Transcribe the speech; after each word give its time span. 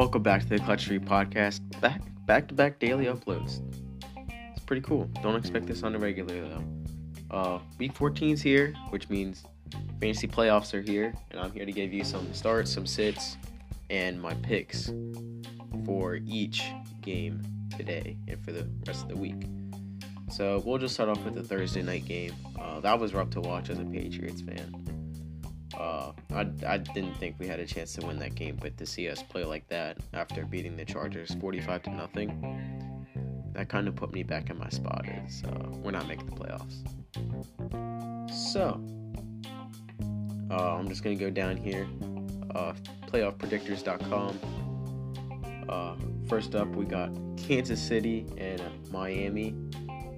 welcome 0.00 0.22
back 0.22 0.40
to 0.40 0.48
the 0.48 0.58
Clutch 0.60 0.86
Three 0.86 0.98
Podcast. 0.98 1.60
Back 1.82 2.00
back 2.24 2.48
to 2.48 2.54
back 2.54 2.78
daily 2.78 3.04
uploads. 3.04 3.60
It's 4.56 4.64
pretty 4.64 4.80
cool. 4.80 5.10
Don't 5.22 5.36
expect 5.36 5.66
this 5.66 5.82
on 5.82 5.92
the 5.92 5.98
regular 5.98 6.40
though. 6.40 6.64
Uh, 7.30 7.58
week 7.76 7.92
14's 7.92 8.40
here, 8.40 8.72
which 8.88 9.10
means 9.10 9.44
fantasy 10.00 10.26
playoffs 10.26 10.72
are 10.72 10.80
here, 10.80 11.12
and 11.30 11.38
I'm 11.38 11.52
here 11.52 11.66
to 11.66 11.72
give 11.72 11.92
you 11.92 12.02
some 12.02 12.32
starts, 12.32 12.72
some 12.72 12.86
sits, 12.86 13.36
and 13.90 14.18
my 14.18 14.32
picks 14.36 14.90
for 15.84 16.18
each 16.26 16.64
game 17.02 17.42
today 17.76 18.16
and 18.26 18.42
for 18.42 18.52
the 18.52 18.66
rest 18.86 19.02
of 19.02 19.10
the 19.10 19.18
week. 19.18 19.44
So 20.30 20.62
we'll 20.64 20.78
just 20.78 20.94
start 20.94 21.10
off 21.10 21.22
with 21.26 21.34
the 21.34 21.42
Thursday 21.42 21.82
night 21.82 22.06
game. 22.06 22.32
Uh, 22.58 22.80
that 22.80 22.98
was 22.98 23.12
rough 23.12 23.28
to 23.32 23.42
watch 23.42 23.68
as 23.68 23.78
a 23.78 23.84
Patriots 23.84 24.40
fan. 24.40 24.99
Uh, 25.78 26.12
I, 26.34 26.46
I 26.66 26.78
didn't 26.78 27.14
think 27.14 27.36
we 27.38 27.46
had 27.46 27.60
a 27.60 27.66
chance 27.66 27.92
to 27.94 28.06
win 28.06 28.18
that 28.18 28.34
game, 28.34 28.58
but 28.60 28.76
to 28.78 28.86
see 28.86 29.08
us 29.08 29.22
play 29.22 29.44
like 29.44 29.68
that 29.68 29.98
after 30.12 30.44
beating 30.44 30.76
the 30.76 30.84
Chargers 30.84 31.34
45 31.40 31.84
to 31.84 31.90
nothing, 31.90 33.06
that 33.52 33.68
kind 33.68 33.86
of 33.86 33.94
put 33.94 34.12
me 34.12 34.22
back 34.22 34.50
in 34.50 34.58
my 34.58 34.68
spot. 34.68 35.06
Is 35.26 35.42
uh, 35.44 35.68
we're 35.82 35.92
not 35.92 36.08
making 36.08 36.26
the 36.26 36.32
playoffs. 36.32 36.82
So, 38.32 38.80
uh, 40.50 40.76
I'm 40.76 40.88
just 40.88 41.04
gonna 41.04 41.16
go 41.16 41.30
down 41.30 41.56
here, 41.56 41.86
uh, 42.54 42.72
playoffpredictors.com. 43.06 44.40
Uh, 45.68 45.94
first 46.28 46.54
up, 46.56 46.68
we 46.68 46.84
got 46.84 47.10
Kansas 47.36 47.80
City 47.80 48.26
and 48.38 48.60
Miami. 48.90 49.54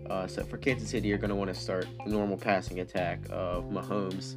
Uh, 0.09 0.27
so 0.27 0.43
for 0.45 0.57
Kansas 0.57 0.91
City, 0.91 1.09
you're 1.09 1.19
gonna 1.19 1.37
want 1.37 1.53
to 1.53 1.59
start 1.59 1.87
the 2.05 2.11
normal 2.11 2.39
passing 2.39 2.81
attack 2.81 3.21
of 3.31 3.65
Mahomes 3.65 4.37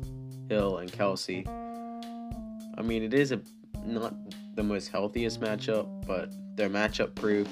Hill 0.49 0.77
and 0.77 0.91
Kelsey. 0.91 1.45
I 1.48 2.81
mean, 2.81 3.04
it 3.04 3.13
is 3.13 3.31
a 3.31 3.41
not 3.85 4.15
the 4.55 4.63
most 4.63 4.90
healthiest 4.90 5.41
matchup, 5.41 6.05
but 6.05 6.34
they're 6.55 6.70
matchup 6.70 7.15
proof, 7.15 7.48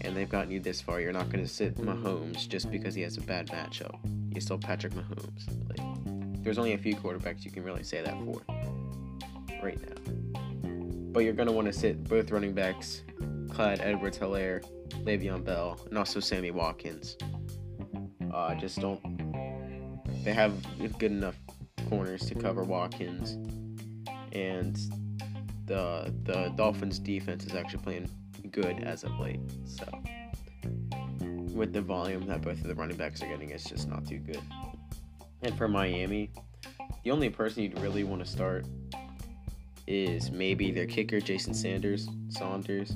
and 0.00 0.16
they've 0.16 0.28
gotten 0.28 0.50
you 0.50 0.60
this 0.60 0.80
far. 0.80 1.00
You're 1.00 1.12
not 1.12 1.30
going 1.30 1.44
to 1.44 1.50
sit 1.50 1.76
Mahomes 1.76 2.48
just 2.48 2.70
because 2.70 2.94
he 2.94 3.02
has 3.02 3.16
a 3.16 3.20
bad 3.22 3.48
matchup. 3.48 3.98
He's 4.32 4.44
still 4.44 4.58
Patrick 4.58 4.94
Mahomes. 4.94 5.48
Like, 5.68 6.42
there's 6.42 6.58
only 6.58 6.72
a 6.72 6.78
few 6.78 6.96
quarterbacks 6.96 7.44
you 7.44 7.50
can 7.50 7.64
really 7.64 7.82
say 7.84 8.02
that 8.02 8.14
for 8.18 8.40
right 9.62 9.78
now. 9.80 10.68
But 11.12 11.24
you're 11.24 11.34
going 11.34 11.48
to 11.48 11.52
want 11.52 11.66
to 11.66 11.72
sit 11.72 12.04
both 12.04 12.30
running 12.30 12.52
backs, 12.52 13.02
Clyde 13.50 13.80
Edwards 13.80 14.18
Helaire, 14.18 14.64
Le'Veon 15.04 15.44
Bell, 15.44 15.78
and 15.88 15.98
also 15.98 16.20
Sammy 16.20 16.50
Watkins. 16.50 17.16
Uh, 18.32 18.54
just 18.54 18.80
don't. 18.80 19.00
They 20.24 20.32
have 20.32 20.54
good 20.98 21.12
enough 21.12 21.36
corners 21.88 22.26
to 22.26 22.34
cover 22.34 22.64
Watkins, 22.64 23.32
and 24.32 24.76
the 25.66 26.12
the 26.24 26.52
Dolphins 26.56 26.98
defense 26.98 27.44
is 27.44 27.54
actually 27.54 27.82
playing 27.82 28.10
good 28.50 28.82
as 28.82 29.04
of 29.04 29.18
late. 29.18 29.40
So 29.64 29.86
with 31.52 31.72
the 31.72 31.82
volume 31.82 32.26
that 32.26 32.42
both 32.42 32.60
of 32.60 32.64
the 32.64 32.74
running 32.74 32.96
backs 32.96 33.22
are 33.22 33.26
getting, 33.26 33.50
it's 33.50 33.68
just 33.68 33.88
not 33.88 34.06
too 34.06 34.18
good. 34.18 34.40
And 35.42 35.56
for 35.56 35.68
Miami, 35.68 36.30
the 37.04 37.10
only 37.10 37.28
person 37.28 37.62
you'd 37.62 37.78
really 37.80 38.04
want 38.04 38.24
to 38.24 38.30
start 38.30 38.66
is 39.86 40.30
maybe 40.30 40.70
their 40.70 40.86
kicker, 40.86 41.20
Jason 41.20 41.52
Sanders, 41.52 42.08
Saunders. 42.28 42.92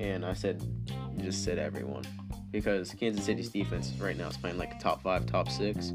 And 0.00 0.24
I 0.24 0.32
said, 0.32 0.62
just 1.18 1.44
said 1.44 1.58
everyone 1.58 2.04
because 2.50 2.94
Kansas 2.94 3.24
City's 3.24 3.50
defense 3.50 3.92
right 3.98 4.16
now 4.16 4.28
is 4.28 4.36
playing 4.36 4.58
like 4.58 4.78
top 4.80 5.02
five, 5.02 5.26
top 5.26 5.50
six 5.50 5.92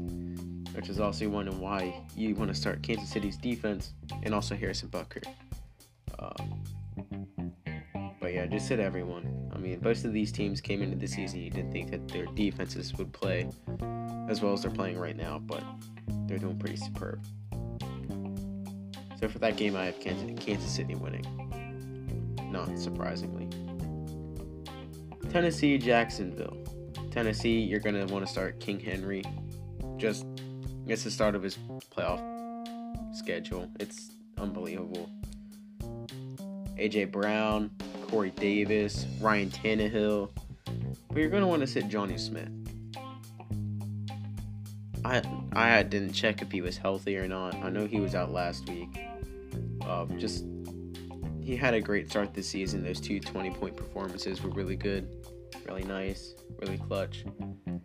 which 0.74 0.88
is 0.88 1.00
also 1.00 1.28
wondering 1.28 1.60
why 1.60 2.02
you 2.16 2.34
want 2.34 2.52
to 2.52 2.54
start 2.54 2.82
Kansas 2.82 3.10
City's 3.10 3.36
defense 3.36 3.92
and 4.22 4.34
also 4.34 4.54
Harrison 4.54 4.88
Butker. 4.88 5.22
Uh, 6.18 6.32
but 8.20 8.32
yeah, 8.32 8.46
just 8.46 8.66
said 8.66 8.80
everyone. 8.80 9.50
I 9.54 9.58
mean, 9.58 9.78
most 9.82 10.04
of 10.04 10.12
these 10.12 10.32
teams 10.32 10.60
came 10.60 10.82
into 10.82 10.96
the 10.96 11.06
season, 11.06 11.40
you 11.40 11.50
didn't 11.50 11.72
think 11.72 11.90
that 11.90 12.08
their 12.08 12.26
defenses 12.26 12.94
would 12.94 13.12
play 13.12 13.48
as 14.28 14.40
well 14.40 14.52
as 14.52 14.62
they're 14.62 14.70
playing 14.70 14.98
right 14.98 15.16
now, 15.16 15.38
but 15.38 15.62
they're 16.26 16.38
doing 16.38 16.58
pretty 16.58 16.76
superb. 16.76 17.24
So 19.20 19.28
for 19.28 19.38
that 19.38 19.56
game, 19.56 19.76
I 19.76 19.86
have 19.86 20.00
Kansas, 20.00 20.44
Kansas 20.44 20.74
City 20.74 20.94
winning. 20.94 21.24
Not 22.50 22.78
surprisingly. 22.78 23.48
Tennessee, 25.30 25.78
Jacksonville. 25.78 26.56
Tennessee, 27.10 27.60
you're 27.60 27.80
going 27.80 27.94
to 27.94 28.12
want 28.12 28.26
to 28.26 28.30
start 28.30 28.60
King 28.60 28.80
Henry. 28.80 29.22
Just 29.96 30.26
it's 30.86 31.04
the 31.04 31.10
start 31.10 31.34
of 31.34 31.42
his 31.42 31.56
playoff 31.90 32.20
schedule. 33.14 33.70
It's 33.80 34.10
unbelievable. 34.38 35.10
AJ 36.78 37.12
Brown, 37.12 37.70
Corey 38.08 38.30
Davis, 38.30 39.06
Ryan 39.20 39.50
Tannehill. 39.50 40.30
But 41.08 41.18
you're 41.18 41.30
gonna 41.30 41.46
want 41.46 41.60
to 41.60 41.66
sit 41.66 41.88
Jonnu 41.88 42.18
Smith. 42.18 42.50
I 45.04 45.22
I 45.52 45.82
didn't 45.82 46.12
check 46.12 46.42
if 46.42 46.50
he 46.50 46.60
was 46.60 46.76
healthy 46.76 47.16
or 47.16 47.28
not. 47.28 47.54
I 47.56 47.70
know 47.70 47.86
he 47.86 48.00
was 48.00 48.14
out 48.14 48.32
last 48.32 48.68
week. 48.68 48.98
Uh, 49.82 50.06
just 50.18 50.44
he 51.40 51.56
had 51.56 51.74
a 51.74 51.80
great 51.80 52.08
start 52.10 52.34
this 52.34 52.48
season. 52.48 52.82
Those 52.82 53.00
two 53.00 53.20
20 53.20 53.50
point 53.50 53.76
performances 53.76 54.42
were 54.42 54.50
really 54.50 54.76
good, 54.76 55.08
really 55.68 55.84
nice, 55.84 56.34
really 56.58 56.78
clutch. 56.78 57.24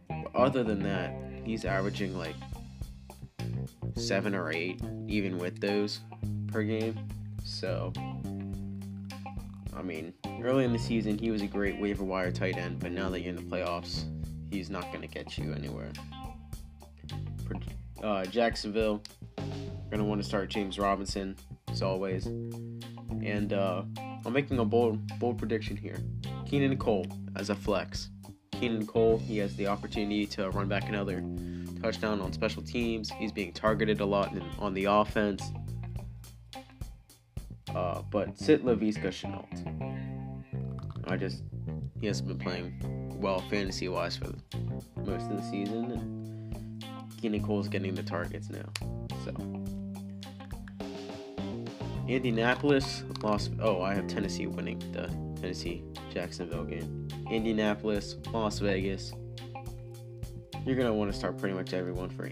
But 0.07 0.35
other 0.35 0.63
than 0.63 0.81
that, 0.83 1.13
he's 1.43 1.65
averaging 1.65 2.17
like 2.17 2.35
seven 3.95 4.35
or 4.35 4.51
eight, 4.51 4.81
even 5.07 5.37
with 5.37 5.59
those 5.59 5.99
per 6.47 6.63
game. 6.63 6.97
So, 7.43 7.93
I 9.75 9.81
mean, 9.81 10.13
early 10.41 10.65
in 10.65 10.73
the 10.73 10.79
season, 10.79 11.17
he 11.17 11.31
was 11.31 11.41
a 11.41 11.47
great 11.47 11.79
waiver 11.79 12.03
wire 12.03 12.31
tight 12.31 12.57
end, 12.57 12.79
but 12.79 12.91
now 12.91 13.09
that 13.09 13.21
you're 13.21 13.29
in 13.29 13.35
the 13.35 13.41
playoffs, 13.41 14.03
he's 14.51 14.69
not 14.69 14.83
going 14.91 15.01
to 15.01 15.07
get 15.07 15.37
you 15.37 15.53
anywhere. 15.53 15.91
Uh, 18.03 18.23
Jacksonville, 18.25 19.03
going 19.89 19.99
to 19.99 20.03
want 20.03 20.21
to 20.21 20.27
start 20.27 20.49
James 20.49 20.79
Robinson, 20.79 21.35
as 21.69 21.81
always. 21.81 22.27
And 22.27 23.51
uh, 23.51 23.83
I'm 24.25 24.33
making 24.33 24.59
a 24.59 24.65
bold, 24.65 25.19
bold 25.19 25.37
prediction 25.37 25.75
here. 25.75 25.97
Keenan 26.45 26.77
Cole 26.77 27.05
as 27.35 27.49
a 27.49 27.55
flex. 27.55 28.09
Keelan 28.59 28.87
Cole, 28.87 29.17
he 29.17 29.37
has 29.37 29.55
the 29.55 29.67
opportunity 29.67 30.25
to 30.27 30.49
run 30.49 30.67
back 30.67 30.89
another 30.89 31.23
touchdown 31.81 32.19
on 32.19 32.33
special 32.33 32.61
teams. 32.61 33.09
He's 33.11 33.31
being 33.31 33.53
targeted 33.53 34.01
a 34.01 34.05
lot 34.05 34.33
in, 34.33 34.43
on 34.59 34.73
the 34.73 34.85
offense. 34.85 35.41
Uh, 37.73 38.01
but 38.09 38.37
sit 38.37 38.65
Laviska 38.65 39.07
Shenault. 39.07 39.45
I 41.07 41.15
just 41.15 41.43
he 42.01 42.07
hasn't 42.07 42.27
been 42.27 42.39
playing 42.39 43.19
well 43.21 43.39
fantasy 43.49 43.87
wise 43.87 44.17
for 44.17 44.33
most 44.97 45.29
of 45.29 45.37
the 45.37 45.43
season, 45.43 45.91
and 45.91 46.85
Keenan 47.21 47.43
Cole's 47.43 47.67
getting 47.67 47.95
the 47.95 48.03
targets 48.03 48.49
now. 48.49 48.65
So 49.23 49.33
Indianapolis 52.07 53.03
lost. 53.21 53.51
Oh, 53.61 53.81
I 53.81 53.93
have 53.93 54.07
Tennessee 54.07 54.47
winning 54.47 54.79
the 54.91 55.07
Tennessee 55.39 55.83
Jacksonville 56.11 56.65
game. 56.65 57.07
Indianapolis, 57.29 58.15
Las 58.33 58.59
Vegas 58.59 59.13
you're 60.65 60.75
going 60.75 60.87
to 60.87 60.93
want 60.93 61.11
to 61.11 61.17
start 61.17 61.37
pretty 61.37 61.55
much 61.55 61.73
everyone 61.73 62.09
for 62.09 62.29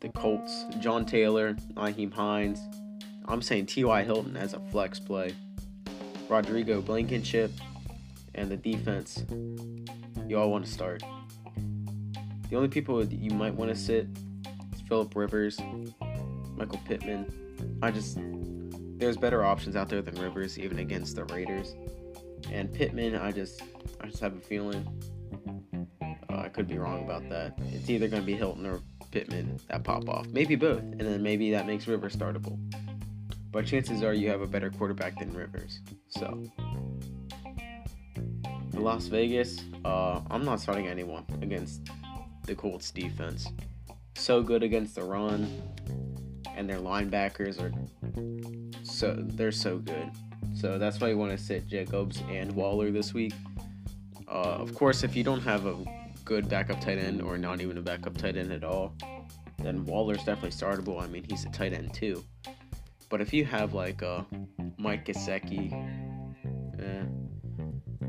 the 0.00 0.08
Colts. 0.10 0.64
John 0.80 1.04
Taylor, 1.04 1.54
Nyheim 1.74 2.12
Hines. 2.12 2.60
I'm 3.26 3.42
saying 3.42 3.66
T.Y. 3.66 4.02
Hilton 4.04 4.36
as 4.36 4.52
a 4.52 4.60
flex 4.70 4.98
play. 4.98 5.34
Rodrigo 6.28 6.80
Blankenship. 6.80 7.52
And 8.34 8.50
the 8.50 8.56
defense, 8.56 9.24
you 10.26 10.38
all 10.38 10.50
want 10.50 10.66
to 10.66 10.70
start. 10.70 11.02
The 12.50 12.56
only 12.56 12.68
people 12.68 13.02
you 13.04 13.30
might 13.30 13.54
want 13.54 13.70
to 13.70 13.76
sit 13.76 14.08
is 14.74 14.80
Philip 14.88 15.16
Rivers, 15.16 15.58
Michael 16.54 16.80
Pittman. 16.84 17.78
I 17.80 17.90
just 17.90 18.18
there's 18.98 19.16
better 19.16 19.44
options 19.44 19.74
out 19.74 19.88
there 19.88 20.02
than 20.02 20.20
Rivers, 20.20 20.58
even 20.58 20.80
against 20.80 21.16
the 21.16 21.24
Raiders. 21.24 21.74
And 22.52 22.72
Pittman, 22.72 23.16
I 23.16 23.32
just 23.32 23.62
I 24.00 24.06
just 24.06 24.20
have 24.20 24.36
a 24.36 24.40
feeling 24.40 24.86
I 26.46 26.48
could 26.48 26.68
be 26.68 26.78
wrong 26.78 27.04
about 27.04 27.28
that. 27.30 27.58
It's 27.72 27.90
either 27.90 28.08
going 28.08 28.22
to 28.22 28.26
be 28.26 28.34
Hilton 28.34 28.66
or 28.66 28.80
Pittman 29.10 29.58
that 29.68 29.84
pop 29.84 30.08
off. 30.08 30.26
Maybe 30.28 30.54
both, 30.54 30.78
and 30.78 31.00
then 31.00 31.22
maybe 31.22 31.50
that 31.50 31.66
makes 31.66 31.86
Rivers 31.86 32.14
startable. 32.14 32.58
But 33.50 33.66
chances 33.66 34.02
are 34.02 34.12
you 34.12 34.28
have 34.28 34.42
a 34.42 34.46
better 34.46 34.70
quarterback 34.70 35.18
than 35.18 35.32
Rivers. 35.32 35.80
So, 36.08 36.44
Las 38.74 39.06
Vegas, 39.06 39.64
uh, 39.84 40.20
I'm 40.30 40.44
not 40.44 40.60
starting 40.60 40.88
anyone 40.88 41.24
against 41.42 41.88
the 42.44 42.54
Colts 42.54 42.90
defense. 42.90 43.48
So 44.14 44.42
good 44.42 44.62
against 44.62 44.94
the 44.94 45.04
run, 45.04 45.62
and 46.54 46.68
their 46.68 46.78
linebackers 46.78 47.60
are 47.60 47.72
so 48.82 49.14
they're 49.18 49.52
so 49.52 49.78
good. 49.78 50.10
So 50.56 50.78
that's 50.78 51.00
why 51.00 51.08
you 51.08 51.18
want 51.18 51.32
to 51.32 51.38
sit 51.38 51.66
Jacobs 51.66 52.22
and 52.30 52.50
Waller 52.52 52.90
this 52.90 53.12
week. 53.12 53.34
Uh, 54.26 54.56
of 54.58 54.74
course, 54.74 55.04
if 55.04 55.14
you 55.14 55.22
don't 55.22 55.42
have 55.42 55.66
a 55.66 55.76
good 56.24 56.48
backup 56.48 56.80
tight 56.80 56.98
end 56.98 57.20
or 57.20 57.36
not 57.36 57.60
even 57.60 57.76
a 57.76 57.82
backup 57.82 58.16
tight 58.16 58.36
end 58.36 58.50
at 58.50 58.64
all, 58.64 58.94
then 59.58 59.84
Waller's 59.84 60.24
definitely 60.24 60.50
startable. 60.50 61.00
I 61.00 61.06
mean, 61.08 61.24
he's 61.28 61.44
a 61.44 61.50
tight 61.50 61.72
end 61.72 61.92
too. 61.92 62.24
But 63.10 63.20
if 63.20 63.32
you 63.32 63.44
have 63.44 63.74
like 63.74 64.02
a 64.02 64.26
Mike 64.78 65.06
Gesicki. 65.06 65.72
Eh, 66.78 67.04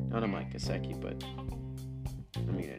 not 0.10 0.24
a 0.24 0.28
Mike 0.28 0.54
Gesicki, 0.54 1.00
but 1.00 1.24
I 2.36 2.52
mean, 2.52 2.70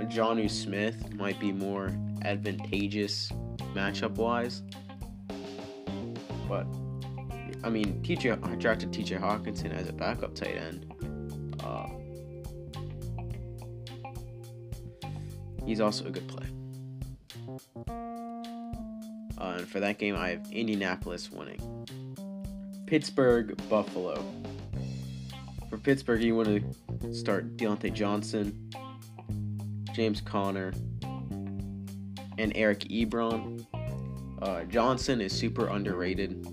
a 0.00 0.04
Jonnu 0.04 0.50
Smith 0.50 1.12
might 1.14 1.38
be 1.38 1.52
more 1.52 1.96
advantageous 2.22 3.30
matchup 3.74 4.12
wise. 4.12 4.62
But 6.48 6.66
I 7.64 7.70
mean, 7.70 8.02
TJ 8.02 8.46
I 8.46 8.54
drafted 8.56 8.92
TJ 8.92 9.18
Hockenson 9.18 9.72
as 9.72 9.88
a 9.88 9.92
backup 9.92 10.34
tight 10.34 10.56
end. 10.56 10.92
Uh, 11.64 11.88
he's 15.64 15.80
also 15.80 16.04
a 16.04 16.10
good 16.10 16.28
play. 16.28 16.46
Uh, 19.38 19.56
and 19.58 19.66
for 19.66 19.80
that 19.80 19.98
game, 19.98 20.14
I 20.14 20.28
have 20.28 20.46
Indianapolis 20.52 21.30
winning. 21.30 21.58
Pittsburgh, 22.86 23.56
Buffalo. 23.70 24.22
For 25.70 25.78
Pittsburgh, 25.78 26.22
you 26.22 26.36
want 26.36 26.48
to 27.00 27.14
start 27.14 27.56
Diontae 27.56 27.94
Johnson, 27.94 28.70
James 29.94 30.20
Conner, 30.20 30.74
and 32.36 32.52
Eric 32.54 32.80
Ebron. 32.80 33.66
Uh, 34.42 34.64
Johnson 34.64 35.22
is 35.22 35.32
super 35.32 35.68
underrated. 35.68 36.46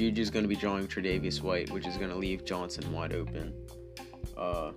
Juju's 0.00 0.30
going 0.30 0.44
to 0.44 0.48
be 0.48 0.56
drawing 0.56 0.88
Tre'Davious 0.88 1.42
White, 1.42 1.70
which 1.72 1.86
is 1.86 1.98
going 1.98 2.08
to 2.08 2.16
leave 2.16 2.42
Johnson 2.46 2.90
wide 2.90 3.12
open. 3.12 3.52
Uh, 4.34 4.72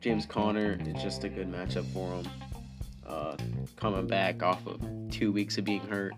James 0.00 0.26
Conner 0.26 0.76
is 0.84 1.00
just 1.00 1.22
a 1.22 1.28
good 1.28 1.48
matchup 1.48 1.86
for 1.92 2.16
him. 2.16 2.28
Uh, 3.06 3.36
coming 3.76 4.08
back 4.08 4.42
off 4.42 4.66
of 4.66 4.80
two 5.12 5.30
weeks 5.30 5.56
of 5.56 5.64
being 5.64 5.82
hurt. 5.82 6.14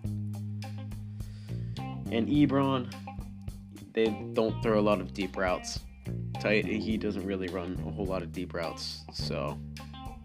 And 2.10 2.26
Ebron, 2.26 2.90
they 3.92 4.06
don't 4.32 4.62
throw 4.62 4.80
a 4.80 4.80
lot 4.80 5.02
of 5.02 5.12
deep 5.12 5.36
routes. 5.36 5.80
Tight, 6.40 6.64
he 6.64 6.96
doesn't 6.96 7.26
really 7.26 7.48
run 7.48 7.78
a 7.86 7.90
whole 7.90 8.06
lot 8.06 8.22
of 8.22 8.32
deep 8.32 8.54
routes, 8.54 9.04
so 9.12 9.58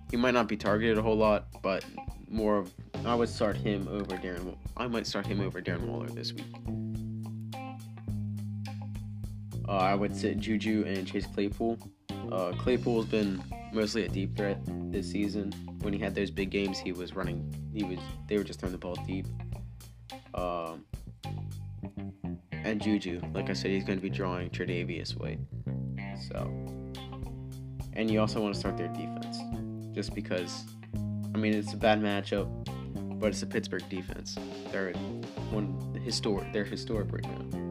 he 0.10 0.16
might 0.16 0.34
not 0.34 0.48
be 0.48 0.56
targeted 0.56 0.98
a 0.98 1.02
whole 1.02 1.18
lot, 1.18 1.48
but 1.62 1.84
more 2.30 2.56
of 2.56 2.74
I 3.06 3.16
would 3.16 3.28
start 3.28 3.58
him 3.58 3.86
over 3.90 4.16
Darren. 4.16 4.56
I 4.78 4.88
might 4.88 5.06
start 5.06 5.28
him 5.28 5.42
over 5.42 5.62
Darren 5.62 5.88
Waller 5.88 6.08
this 6.08 6.32
week. 6.32 6.87
Uh, 9.68 9.72
I 9.72 9.96
would 9.96 10.16
sit 10.16 10.40
Juju 10.40 10.86
and 10.88 11.06
Chase 11.06 11.28
Claypool. 11.28 11.78
Uh, 12.32 12.54
Claypool's 12.58 13.06
been 13.06 13.44
mostly 13.74 14.06
a 14.06 14.10
deep 14.10 14.36
threat 14.36 14.60
this 14.92 15.12
season. 15.12 15.52
When 15.82 15.94
he 15.94 16.00
had 16.00 16.16
those 16.16 16.32
big 16.32 16.50
games, 16.50 16.80
he 16.80 16.92
was 16.92 17.16
running. 17.16 17.54
He 17.74 17.84
was. 17.84 18.00
They 18.28 18.38
were 18.38 18.44
just 18.44 18.60
throwing 18.60 18.72
the 18.72 18.78
ball 18.78 18.96
deep. 19.06 19.26
Um, 20.34 20.86
and 22.52 22.82
Juju, 22.82 23.22
like 23.34 23.50
I 23.50 23.54
said, 23.54 23.72
he's 23.72 23.84
going 23.84 23.98
to 23.98 24.04
be 24.04 24.10
drawing 24.10 24.50
Tre'Davious 24.50 25.12
White. 25.18 25.40
So, 26.30 26.52
and 27.94 28.10
you 28.10 28.20
also 28.20 28.42
want 28.42 28.54
to 28.54 28.60
start 28.60 28.78
their 28.78 28.90
defense, 28.90 29.38
just 29.94 30.16
because. 30.16 30.64
I 31.36 31.40
mean, 31.40 31.54
it's 31.54 31.74
a 31.74 31.78
bad 31.78 32.02
matchup, 32.02 32.50
but 33.20 33.28
it's 33.28 33.44
a 33.44 33.46
Pittsburgh 33.46 33.88
defense. 33.90 34.38
They're 34.72 34.94
one 35.52 36.02
historic. 36.04 36.52
They're 36.52 36.64
historic 36.64 37.12
right 37.12 37.24
now. 37.24 37.67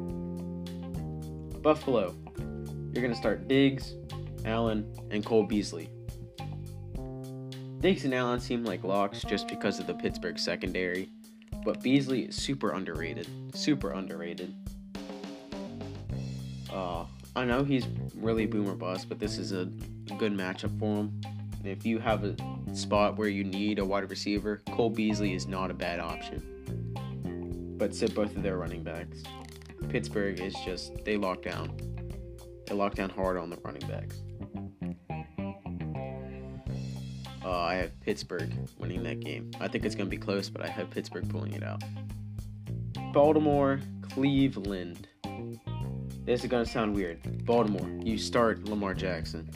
Buffalo, 1.66 2.14
you're 2.92 3.02
going 3.02 3.10
to 3.10 3.16
start 3.16 3.48
Diggs, 3.48 3.94
Allen, 4.44 4.88
and 5.10 5.26
Cole 5.26 5.42
Beasley. 5.42 5.90
Diggs 7.80 8.04
and 8.04 8.14
Allen 8.14 8.38
seem 8.38 8.64
like 8.64 8.84
locks 8.84 9.22
just 9.22 9.48
because 9.48 9.80
of 9.80 9.88
the 9.88 9.94
Pittsburgh 9.94 10.38
secondary, 10.38 11.10
but 11.64 11.82
Beasley 11.82 12.26
is 12.26 12.36
super 12.36 12.70
underrated. 12.70 13.26
Super 13.52 13.90
underrated. 13.94 14.54
Uh, 16.72 17.04
I 17.34 17.44
know 17.44 17.64
he's 17.64 17.88
really 18.14 18.46
boomer 18.46 18.76
bust, 18.76 19.08
but 19.08 19.18
this 19.18 19.36
is 19.36 19.50
a 19.50 19.64
good 20.18 20.32
matchup 20.32 20.78
for 20.78 21.00
him. 21.00 21.20
And 21.58 21.66
if 21.66 21.84
you 21.84 21.98
have 21.98 22.22
a 22.22 22.36
spot 22.74 23.16
where 23.16 23.28
you 23.28 23.42
need 23.42 23.80
a 23.80 23.84
wide 23.84 24.08
receiver, 24.08 24.62
Cole 24.70 24.90
Beasley 24.90 25.34
is 25.34 25.48
not 25.48 25.72
a 25.72 25.74
bad 25.74 25.98
option. 25.98 27.74
But 27.76 27.92
sit 27.92 28.14
both 28.14 28.36
of 28.36 28.44
their 28.44 28.56
running 28.56 28.84
backs. 28.84 29.24
Pittsburgh 29.88 30.40
is 30.40 30.54
just 30.64 31.04
they 31.04 31.16
lock 31.16 31.42
down. 31.42 31.76
They 32.66 32.74
lock 32.74 32.94
down 32.94 33.10
hard 33.10 33.36
on 33.38 33.50
the 33.50 33.56
running 33.64 33.86
backs. 33.88 34.22
Uh, 37.44 37.60
I 37.60 37.74
have 37.74 38.00
Pittsburgh 38.00 38.52
winning 38.76 39.04
that 39.04 39.20
game. 39.20 39.52
I 39.60 39.68
think 39.68 39.84
it's 39.84 39.94
going 39.94 40.06
to 40.06 40.10
be 40.10 40.16
close, 40.16 40.50
but 40.50 40.62
I 40.62 40.68
have 40.68 40.90
Pittsburgh 40.90 41.28
pulling 41.28 41.52
it 41.52 41.62
out. 41.62 41.82
Baltimore, 43.12 43.80
Cleveland. 44.02 45.06
This 46.24 46.42
is 46.42 46.50
going 46.50 46.64
to 46.64 46.70
sound 46.70 46.94
weird. 46.94 47.44
Baltimore, 47.44 47.88
you 48.02 48.18
start 48.18 48.64
Lamar 48.64 48.94
Jackson. 48.94 49.48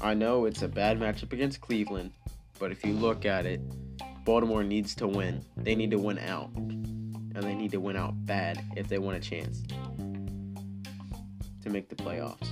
I 0.00 0.14
know 0.14 0.46
it's 0.46 0.62
a 0.62 0.68
bad 0.68 0.98
matchup 0.98 1.34
against 1.34 1.60
Cleveland, 1.60 2.12
but 2.58 2.72
if 2.72 2.84
you 2.86 2.94
look 2.94 3.26
at 3.26 3.44
it, 3.44 3.60
Baltimore 4.24 4.64
needs 4.64 4.94
to 4.94 5.06
win. 5.06 5.44
They 5.58 5.74
need 5.74 5.90
to 5.90 5.98
win 5.98 6.18
out. 6.18 6.50
And 7.42 7.50
they 7.50 7.54
need 7.54 7.72
to 7.72 7.80
win 7.80 7.96
out 7.96 8.14
bad 8.24 8.64
if 8.76 8.88
they 8.88 8.98
want 8.98 9.16
a 9.16 9.20
chance 9.20 9.62
to 11.62 11.70
make 11.70 11.88
the 11.88 11.96
playoffs 11.96 12.48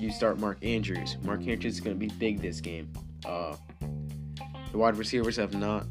you 0.00 0.10
start 0.10 0.38
Mark 0.38 0.64
Andrews. 0.64 1.18
Mark 1.22 1.46
Andrews 1.46 1.74
is 1.74 1.80
going 1.80 1.98
to 1.98 2.00
be 2.00 2.12
big 2.18 2.40
this 2.40 2.60
game. 2.60 2.90
Uh, 3.26 3.54
the 4.72 4.78
wide 4.78 4.96
receivers 4.96 5.36
have 5.36 5.54
not 5.54 5.86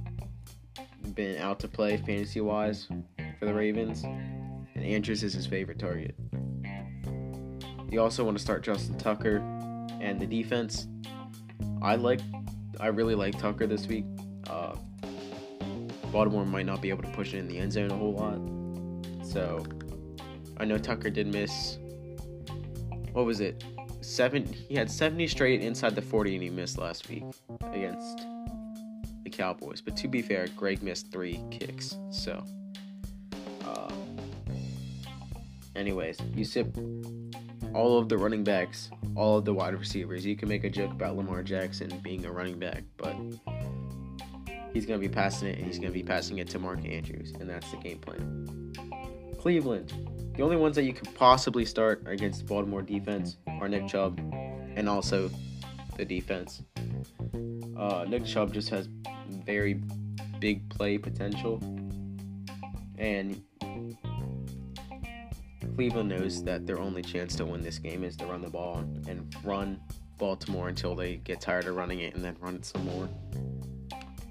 been 1.14 1.38
out 1.38 1.60
to 1.60 1.68
play 1.68 1.98
fantasy 1.98 2.42
wise 2.42 2.88
for 3.38 3.46
the 3.46 3.54
Ravens, 3.54 4.04
and 4.04 4.84
Andrews 4.84 5.24
is 5.24 5.34
his 5.34 5.46
favorite 5.46 5.78
target. 5.78 6.16
You 7.92 8.02
also 8.02 8.24
want 8.24 8.36
to 8.36 8.44
start 8.44 8.64
Justin 8.64 8.98
Tucker 8.98 9.38
and 10.02 10.20
the 10.20 10.26
defense. 10.26 10.88
I 11.82 11.96
like, 11.96 12.22
I 12.80 12.88
really 12.88 13.16
like 13.16 13.38
Tucker 13.38 13.68
this 13.68 13.86
week. 13.86 14.06
Uh, 14.50 14.76
Baltimore 16.12 16.46
might 16.46 16.66
not 16.66 16.82
be 16.82 16.90
able 16.90 17.04
to 17.04 17.10
push 17.10 17.34
it 17.34 17.38
in 17.38 17.48
the 17.48 17.58
end 17.58 17.74
zone 17.74 17.92
a 17.92 17.96
whole 17.96 18.14
lot, 18.14 19.26
so 19.26 19.66
I 20.58 20.66
know 20.66 20.78
Tucker 20.78 21.10
did 21.10 21.28
miss. 21.28 21.78
What 23.14 23.26
was 23.26 23.40
it? 23.40 23.64
seven. 24.10 24.46
He 24.46 24.76
had 24.76 24.90
70 24.90 25.28
straight 25.28 25.62
inside 25.62 25.96
the 25.96 26.02
40, 26.02 26.36
and 26.36 26.44
he 26.44 26.50
missed 26.50 26.78
last 26.78 27.10
week 27.10 27.24
against 27.72 28.26
the 29.24 29.30
Cowboys. 29.30 29.82
But 29.82 29.96
to 29.98 30.08
be 30.08 30.22
fair, 30.22 30.48
Greg 30.56 30.82
missed 30.82 31.12
three 31.12 31.42
kicks. 31.52 31.96
So, 32.10 32.44
uh, 33.66 33.92
anyways, 35.76 36.18
you 36.36 36.44
sit 36.44 36.68
all 37.74 37.98
of 38.00 38.10
the 38.10 38.18
running 38.18 38.44
backs, 38.44 38.90
all 39.16 39.38
of 39.38 39.46
the 39.46 39.54
wide 39.54 39.78
receivers. 39.78 40.26
You 40.26 40.36
can 40.36 40.50
make 40.50 40.64
a 40.64 40.70
joke 40.70 40.92
about 40.92 41.16
Lamar 41.16 41.44
Jackson 41.44 42.00
being 42.04 42.26
a 42.26 42.32
running 42.32 42.58
back, 42.58 42.84
but 42.98 43.16
he's 44.74 44.86
going 44.86 45.00
to 45.00 45.08
be 45.08 45.14
passing 45.14 45.50
it, 45.50 45.58
and 45.58 45.68
he's 45.68 45.78
going 45.78 45.92
to 45.92 45.94
be 45.94 46.04
passing 46.04 46.40
it 46.40 46.48
to 46.50 46.60
Mark 46.60 46.86
Andrews, 46.86 47.34
and 47.40 47.50
that's 47.50 47.70
the 47.72 47.78
game 47.78 48.00
plan. 48.00 48.74
Cleveland. 49.40 49.94
The 50.36 50.44
only 50.44 50.58
ones 50.58 50.76
that 50.76 50.84
you 50.84 50.94
could 50.94 51.14
possibly 51.16 51.66
start 51.66 52.04
against 52.06 52.40
the 52.40 52.46
Baltimore 52.46 52.82
defense 52.82 53.38
are 53.60 53.68
Nick 53.68 53.88
Chubb 53.88 54.20
and 54.76 54.88
also 54.88 55.30
the 55.98 56.06
defense. 56.06 56.62
Uh, 57.78 58.06
Nick 58.08 58.26
Chubb 58.26 58.54
just 58.54 58.70
has 58.70 58.88
very 59.46 59.82
big 60.40 60.70
play 60.70 60.98
potential, 60.98 61.62
and 62.98 63.42
Cleveland 65.76 66.10
knows 66.10 66.44
that 66.44 66.68
their 66.68 66.80
only 66.80 67.02
chance 67.02 67.36
to 67.36 67.46
win 67.46 67.62
this 67.62 67.80
game 67.80 68.04
is 68.04 68.18
to 68.18 68.26
run 68.26 68.42
the 68.42 68.50
ball 68.50 68.80
and 69.08 69.34
run 69.44 69.80
Baltimore 70.18 70.68
until 70.68 70.94
they 70.94 71.16
get 71.18 71.40
tired 71.40 71.68
of 71.68 71.76
running 71.76 72.00
it 72.00 72.16
and 72.16 72.24
then 72.24 72.36
run 72.42 72.56
it 72.56 72.66
some 72.66 72.86
more. 72.86 73.10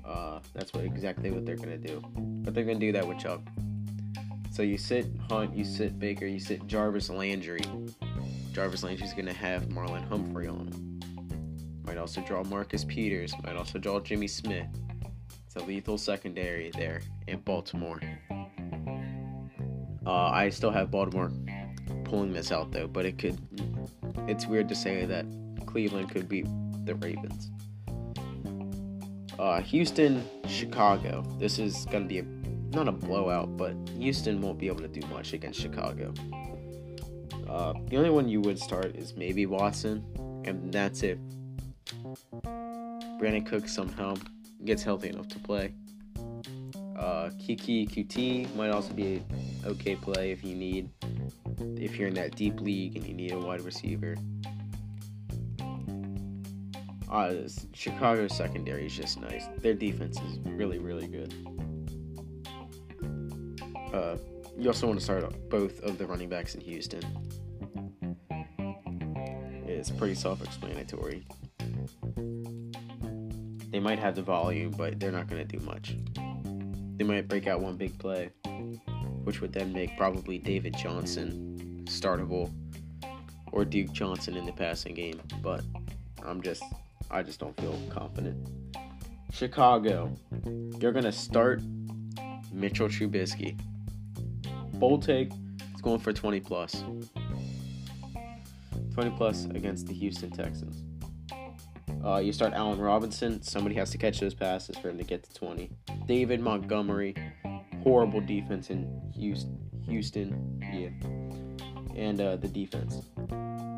Uh, 0.08 0.40
that's 0.54 0.72
what 0.72 0.84
exactly 0.84 1.30
what 1.30 1.44
they're 1.44 1.56
gonna 1.56 1.76
do, 1.76 2.02
but 2.16 2.54
they're 2.54 2.64
gonna 2.64 2.78
do 2.78 2.92
that 2.92 3.06
with 3.06 3.18
Chubb. 3.18 3.48
So 4.50 4.62
you 4.62 4.78
sit 4.78 5.06
Hunt, 5.28 5.54
you 5.54 5.64
sit 5.64 5.98
Baker, 5.98 6.26
you 6.26 6.40
sit 6.40 6.66
Jarvis 6.66 7.10
Landry. 7.10 7.60
Jarvis 8.52 8.82
Landry's 8.82 9.12
gonna 9.12 9.32
have 9.32 9.66
Marlon 9.66 10.08
Humphrey 10.08 10.48
on 10.48 10.68
him. 10.68 11.00
Might 11.84 11.98
also 11.98 12.22
draw 12.22 12.42
Marcus 12.44 12.84
Peters. 12.84 13.34
Might 13.44 13.56
also 13.56 13.78
draw 13.78 14.00
Jimmy 14.00 14.28
Smith. 14.28 14.66
It's 15.46 15.56
a 15.56 15.60
lethal 15.60 15.98
secondary 15.98 16.70
there 16.70 17.02
in 17.26 17.40
Baltimore. 17.40 18.00
Uh, 20.06 20.30
I 20.30 20.48
still 20.48 20.70
have 20.70 20.90
Baltimore 20.90 21.30
pulling 22.04 22.32
this 22.32 22.50
out 22.50 22.72
though, 22.72 22.88
but 22.88 23.04
it 23.04 23.18
could. 23.18 23.38
It's 24.26 24.46
weird 24.46 24.68
to 24.70 24.74
say 24.74 25.04
that 25.04 25.26
Cleveland 25.66 26.10
could 26.10 26.28
beat 26.28 26.46
the 26.84 26.94
Ravens. 26.94 27.50
Uh, 29.38 29.60
Houston, 29.62 30.24
Chicago. 30.48 31.24
This 31.38 31.58
is 31.58 31.86
gonna 31.86 32.06
be 32.06 32.18
a 32.18 32.24
not 32.70 32.88
a 32.88 32.92
blowout, 32.92 33.56
but 33.56 33.74
Houston 33.96 34.40
won't 34.42 34.58
be 34.58 34.66
able 34.66 34.80
to 34.80 34.88
do 34.88 35.06
much 35.08 35.32
against 35.32 35.60
Chicago. 35.60 36.12
Uh, 37.48 37.72
the 37.86 37.96
only 37.96 38.10
one 38.10 38.28
you 38.28 38.40
would 38.40 38.58
start 38.58 38.94
is 38.96 39.14
maybe 39.16 39.46
Watson, 39.46 40.04
and 40.44 40.72
that's 40.72 41.02
it. 41.02 41.18
Brandin 43.18 43.46
Cook 43.46 43.68
somehow 43.68 44.16
gets 44.64 44.82
healthy 44.82 45.08
enough 45.08 45.28
to 45.28 45.38
play. 45.38 45.72
Uh, 46.98 47.30
Keke 47.38 47.88
Coutee 47.88 48.54
might 48.54 48.70
also 48.70 48.92
be 48.92 49.22
okay 49.64 49.94
play 49.94 50.32
if 50.32 50.44
you 50.44 50.54
need, 50.54 50.90
if 51.76 51.96
you're 51.96 52.08
in 52.08 52.14
that 52.14 52.34
deep 52.36 52.60
league 52.60 52.96
and 52.96 53.06
you 53.06 53.14
need 53.14 53.32
a 53.32 53.38
wide 53.38 53.60
receiver. 53.60 54.16
Uh, 57.10 57.34
Chicago's 57.72 58.36
secondary 58.36 58.86
is 58.86 58.94
just 58.94 59.20
nice. 59.20 59.46
Their 59.58 59.74
defense 59.74 60.18
is 60.20 60.38
really, 60.44 60.78
really 60.78 61.08
good. 61.08 61.34
Uh, 63.92 64.16
you 64.58 64.68
also 64.68 64.86
want 64.86 64.98
to 64.98 65.04
start 65.04 65.48
both 65.48 65.80
of 65.80 65.96
the 65.96 66.06
running 66.06 66.28
backs 66.28 66.54
in 66.54 66.60
Houston. 66.60 67.02
It's 69.66 69.90
pretty 69.90 70.14
self 70.14 70.42
explanatory. 70.42 71.24
They 73.70 73.80
might 73.80 73.98
have 73.98 74.14
the 74.14 74.22
volume, 74.22 74.72
but 74.72 74.98
they're 74.98 75.12
not 75.12 75.28
going 75.28 75.46
to 75.46 75.56
do 75.56 75.64
much. 75.64 75.96
They 76.96 77.04
might 77.04 77.28
break 77.28 77.46
out 77.46 77.60
one 77.60 77.76
big 77.76 77.96
play, 77.98 78.30
which 79.24 79.40
would 79.40 79.52
then 79.52 79.72
make 79.72 79.96
probably 79.96 80.38
David 80.38 80.76
Johnson 80.76 81.84
startable 81.84 82.50
or 83.52 83.64
Duke 83.64 83.92
Johnson 83.92 84.36
in 84.36 84.44
the 84.44 84.52
passing 84.52 84.94
game, 84.94 85.20
but 85.42 85.62
I'm 86.24 86.42
just 86.42 86.62
I 87.10 87.22
just 87.22 87.40
don't 87.40 87.58
feel 87.60 87.78
confident. 87.90 88.36
Chicago, 89.32 90.14
you're 90.78 90.92
gonna 90.92 91.12
start 91.12 91.62
Mitchell 92.52 92.88
Trubisky. 92.88 93.58
Bold 94.74 95.02
take, 95.02 95.30
it's 95.72 95.80
going 95.80 96.00
for 96.00 96.12
20 96.12 96.40
plus. 96.40 96.84
20 98.94 99.10
plus 99.16 99.44
against 99.46 99.86
the 99.86 99.94
Houston 99.94 100.30
Texans. 100.30 100.84
Uh, 102.04 102.18
you 102.18 102.32
start 102.32 102.52
Allen 102.52 102.80
Robinson. 102.80 103.42
Somebody 103.42 103.74
has 103.76 103.90
to 103.90 103.98
catch 103.98 104.20
those 104.20 104.34
passes 104.34 104.76
for 104.76 104.88
him 104.88 104.98
to 104.98 105.04
get 105.04 105.22
to 105.24 105.34
20. 105.34 105.70
David 106.06 106.40
Montgomery, 106.40 107.14
horrible 107.82 108.20
defense 108.20 108.70
in 108.70 109.00
Houston. 109.14 110.60
Yeah, 110.72 110.90
and 111.96 112.20
uh, 112.20 112.36
the 112.36 112.48
defense. 112.48 113.02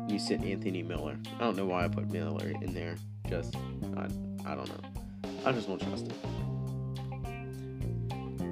You 0.07 0.19
sit 0.19 0.43
Anthony 0.43 0.83
Miller. 0.83 1.17
I 1.35 1.39
don't 1.39 1.55
know 1.55 1.65
why 1.65 1.85
I 1.85 1.87
put 1.87 2.11
Miller 2.11 2.51
in 2.61 2.73
there. 2.73 2.95
Just 3.31 3.55
I, 3.95 4.07
I 4.45 4.55
don't 4.55 4.67
know. 4.67 5.31
I 5.45 5.53
just 5.53 5.65
don't 5.69 5.79
trust 5.79 6.07
it. 6.07 6.15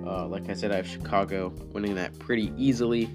Uh, 0.08 0.26
like 0.26 0.50
I 0.50 0.54
said, 0.54 0.72
I 0.72 0.78
have 0.78 0.88
Chicago 0.88 1.50
winning 1.74 1.96
that 1.96 2.18
pretty 2.18 2.54
easily. 2.58 3.10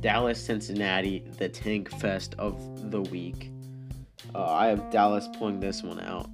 Dallas, 0.00 0.44
Cincinnati, 0.44 1.24
the 1.38 1.48
tank 1.48 1.90
fest 2.00 2.34
of 2.38 2.90
the 2.90 3.02
week. 3.02 3.52
Uh, 4.34 4.50
I 4.50 4.66
have 4.66 4.90
Dallas 4.90 5.28
pulling 5.38 5.60
this 5.60 5.84
one 5.84 6.00
out. 6.00 6.28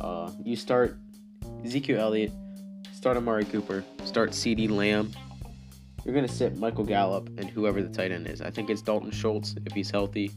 Uh, 0.00 0.30
you 0.42 0.56
start 0.56 0.96
Ezekiel 1.62 2.00
Elliott, 2.00 2.32
start 2.94 3.18
Amari 3.18 3.44
Cooper, 3.44 3.84
start 4.04 4.30
CeeDee 4.30 4.70
Lamb. 4.70 5.12
You're 6.06 6.14
going 6.14 6.26
to 6.26 6.32
sit 6.32 6.56
Michael 6.56 6.84
Gallup 6.84 7.28
and 7.38 7.50
whoever 7.50 7.82
the 7.82 7.90
tight 7.90 8.12
end 8.12 8.26
is. 8.28 8.40
I 8.40 8.50
think 8.50 8.70
it's 8.70 8.80
Dalton 8.80 9.10
Schultz 9.10 9.54
if 9.66 9.74
he's 9.74 9.90
healthy. 9.90 10.30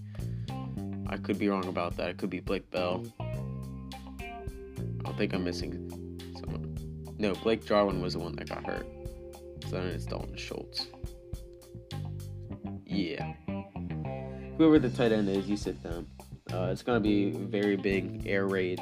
I 1.14 1.18
could 1.18 1.38
be 1.38 1.48
wrong 1.48 1.68
about 1.68 1.96
that. 1.98 2.10
It 2.10 2.18
could 2.18 2.32
be 2.32 2.40
Blake 2.40 2.72
Bell. 2.72 3.06
I 5.06 5.12
think 5.12 5.32
I'm 5.34 5.44
missing 5.44 6.20
someone. 6.40 6.76
No, 7.20 7.36
Blake 7.36 7.64
Jarwin 7.64 8.02
was 8.02 8.14
the 8.14 8.20
one 8.20 8.36
that 8.38 8.50
got 8.50 8.66
hurt. 8.66 8.88
So 9.70 9.76
then 9.76 9.88
it's 9.90 10.06
Dalton 10.06 10.36
Schultz. 10.36 10.88
Yeah. 12.84 13.34
Whoever 14.58 14.80
the 14.80 14.90
tight 14.90 15.12
end 15.12 15.30
is, 15.30 15.48
you 15.48 15.56
sit 15.56 15.84
them. 15.84 16.08
Uh, 16.52 16.70
it's 16.72 16.82
going 16.82 16.96
to 16.96 17.08
be 17.08 17.30
a 17.30 17.48
very 17.48 17.76
big 17.76 18.26
air 18.26 18.48
raid 18.48 18.82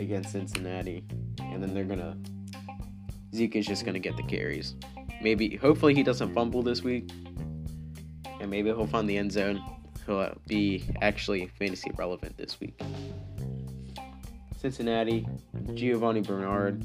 against 0.00 0.32
Cincinnati. 0.32 1.04
And 1.38 1.62
then 1.62 1.74
they're 1.74 1.84
going 1.84 2.00
to. 2.00 2.16
Zeke 3.36 3.54
is 3.54 3.66
just 3.66 3.84
going 3.84 3.94
to 3.94 4.00
get 4.00 4.16
the 4.16 4.24
carries. 4.24 4.74
Maybe, 5.22 5.54
hopefully, 5.54 5.94
he 5.94 6.02
doesn't 6.02 6.34
fumble 6.34 6.62
this 6.62 6.82
week. 6.82 7.08
And 8.40 8.50
maybe 8.50 8.68
he'll 8.70 8.88
find 8.88 9.08
the 9.08 9.16
end 9.16 9.30
zone. 9.30 9.62
He'll 10.06 10.36
be 10.46 10.84
actually 11.02 11.50
fantasy 11.58 11.90
relevant 11.96 12.36
this 12.36 12.60
week. 12.60 12.80
Cincinnati, 14.58 15.26
Giovani 15.74 16.20
Bernard, 16.20 16.82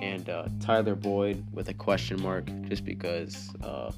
and 0.00 0.28
uh, 0.28 0.48
Tyler 0.60 0.94
Boyd 0.94 1.44
with 1.52 1.68
a 1.68 1.74
question 1.74 2.20
mark 2.22 2.48
just 2.68 2.84
because 2.84 3.54
uh, 3.62 3.92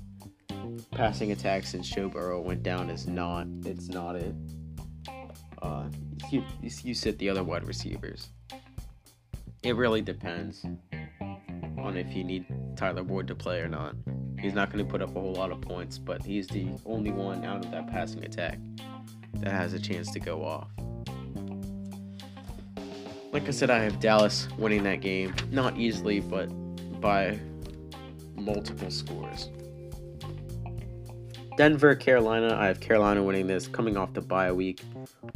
passing 0.92 1.32
attacks 1.32 1.70
since 1.70 1.88
Joe 1.88 2.08
Burrow 2.08 2.40
went 2.40 2.62
down 2.62 2.90
is 2.90 3.06
not 3.06 3.46
it's 3.64 3.88
not 3.88 4.16
it. 4.16 4.34
Uh, 5.60 5.88
you, 6.30 6.42
you 6.62 6.94
sit 6.94 7.18
the 7.18 7.28
other 7.28 7.44
wide 7.44 7.64
receivers. 7.64 8.28
It 9.62 9.76
really 9.76 10.00
depends 10.00 10.64
on 11.78 11.96
if 11.96 12.14
you 12.14 12.24
need 12.24 12.46
Tyler 12.76 13.02
Boyd 13.02 13.28
to 13.28 13.34
play 13.34 13.60
or 13.60 13.68
not. 13.68 13.94
He's 14.40 14.54
not 14.54 14.72
going 14.72 14.84
to 14.84 14.90
put 14.90 15.02
up 15.02 15.14
a 15.14 15.20
whole 15.20 15.34
lot 15.34 15.50
of 15.50 15.60
points, 15.60 15.98
but 15.98 16.22
he's 16.22 16.46
the 16.46 16.68
only 16.86 17.10
one 17.10 17.44
out 17.44 17.64
of 17.64 17.70
that 17.70 17.86
passing 17.88 18.24
attack 18.24 18.58
that 19.34 19.52
has 19.52 19.74
a 19.74 19.78
chance 19.78 20.10
to 20.12 20.20
go 20.20 20.42
off. 20.42 20.68
Like 23.32 23.46
I 23.46 23.50
said, 23.50 23.70
I 23.70 23.78
have 23.80 24.00
Dallas 24.00 24.48
winning 24.58 24.82
that 24.84 25.02
game. 25.02 25.34
Not 25.50 25.76
easily, 25.76 26.20
but 26.20 26.46
by 27.00 27.38
multiple 28.34 28.90
scores. 28.90 29.50
Denver, 31.56 31.94
Carolina. 31.94 32.56
I 32.58 32.66
have 32.66 32.80
Carolina 32.80 33.22
winning 33.22 33.46
this, 33.46 33.68
coming 33.68 33.96
off 33.96 34.14
the 34.14 34.22
bye 34.22 34.50
week. 34.50 34.80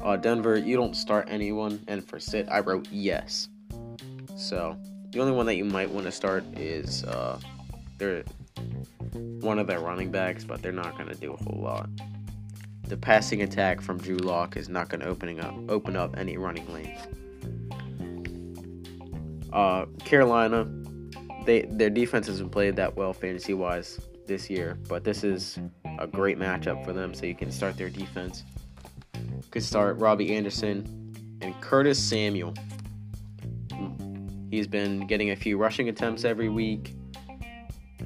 Uh, 0.02 0.16
Denver, 0.16 0.56
you 0.56 0.76
don't 0.76 0.94
start 0.96 1.28
anyone, 1.30 1.84
and 1.86 2.02
for 2.02 2.18
sit, 2.18 2.48
I 2.50 2.60
wrote 2.60 2.88
yes. 2.90 3.48
So 4.34 4.76
the 5.10 5.20
only 5.20 5.32
one 5.32 5.44
that 5.46 5.56
you 5.56 5.64
might 5.64 5.90
want 5.90 6.06
to 6.06 6.12
start 6.12 6.44
is 6.56 7.04
uh, 7.04 7.38
they're 7.98 8.24
one 9.14 9.58
of 9.58 9.66
their 9.66 9.80
running 9.80 10.10
backs, 10.10 10.44
but 10.44 10.62
they're 10.62 10.72
not 10.72 10.96
going 10.96 11.08
to 11.08 11.14
do 11.14 11.32
a 11.32 11.36
whole 11.36 11.60
lot. 11.62 11.88
The 12.88 12.96
passing 12.96 13.42
attack 13.42 13.80
from 13.80 13.98
Drew 13.98 14.16
Lock 14.16 14.56
is 14.56 14.68
not 14.68 14.88
going 14.88 15.00
to 15.00 15.06
opening 15.06 15.40
up 15.40 15.54
open 15.68 15.96
up 15.96 16.16
any 16.18 16.36
running 16.36 16.70
lanes. 16.72 17.00
Uh, 19.52 19.86
Carolina, 20.04 20.66
they 21.46 21.62
their 21.62 21.90
defense 21.90 22.26
hasn't 22.26 22.52
played 22.52 22.76
that 22.76 22.96
well 22.96 23.12
fantasy 23.12 23.54
wise 23.54 24.00
this 24.26 24.50
year, 24.50 24.78
but 24.88 25.04
this 25.04 25.24
is 25.24 25.58
a 25.98 26.06
great 26.06 26.38
matchup 26.38 26.84
for 26.84 26.92
them, 26.92 27.14
so 27.14 27.26
you 27.26 27.34
can 27.34 27.50
start 27.50 27.76
their 27.76 27.90
defense. 27.90 28.44
Could 29.50 29.62
start 29.62 29.96
Robbie 29.98 30.34
Anderson 30.34 31.38
and 31.40 31.58
Curtis 31.60 32.02
Samuel. 32.02 32.54
He's 34.50 34.66
been 34.66 35.06
getting 35.06 35.30
a 35.30 35.36
few 35.36 35.56
rushing 35.56 35.88
attempts 35.88 36.24
every 36.24 36.48
week, 36.48 36.94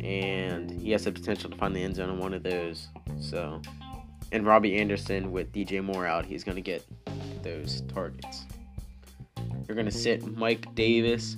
and 0.04 0.70
he 0.70 0.90
has 0.92 1.04
the 1.04 1.12
potential 1.12 1.50
to 1.50 1.56
find 1.56 1.74
the 1.74 1.82
end 1.82 1.96
zone 1.96 2.10
on 2.10 2.18
one 2.18 2.34
of 2.34 2.42
those. 2.42 2.88
So, 3.20 3.60
and 4.32 4.46
Robbie 4.46 4.76
Anderson 4.78 5.32
with 5.32 5.52
DJ 5.52 5.82
Moore 5.82 6.06
out, 6.06 6.24
he's 6.24 6.44
going 6.44 6.56
to 6.56 6.62
get 6.62 6.84
those 7.42 7.82
targets. 7.82 8.46
You're 9.66 9.74
going 9.74 9.86
to 9.86 9.92
mm-hmm. 9.92 9.98
sit 9.98 10.36
Mike 10.36 10.74
Davis 10.74 11.36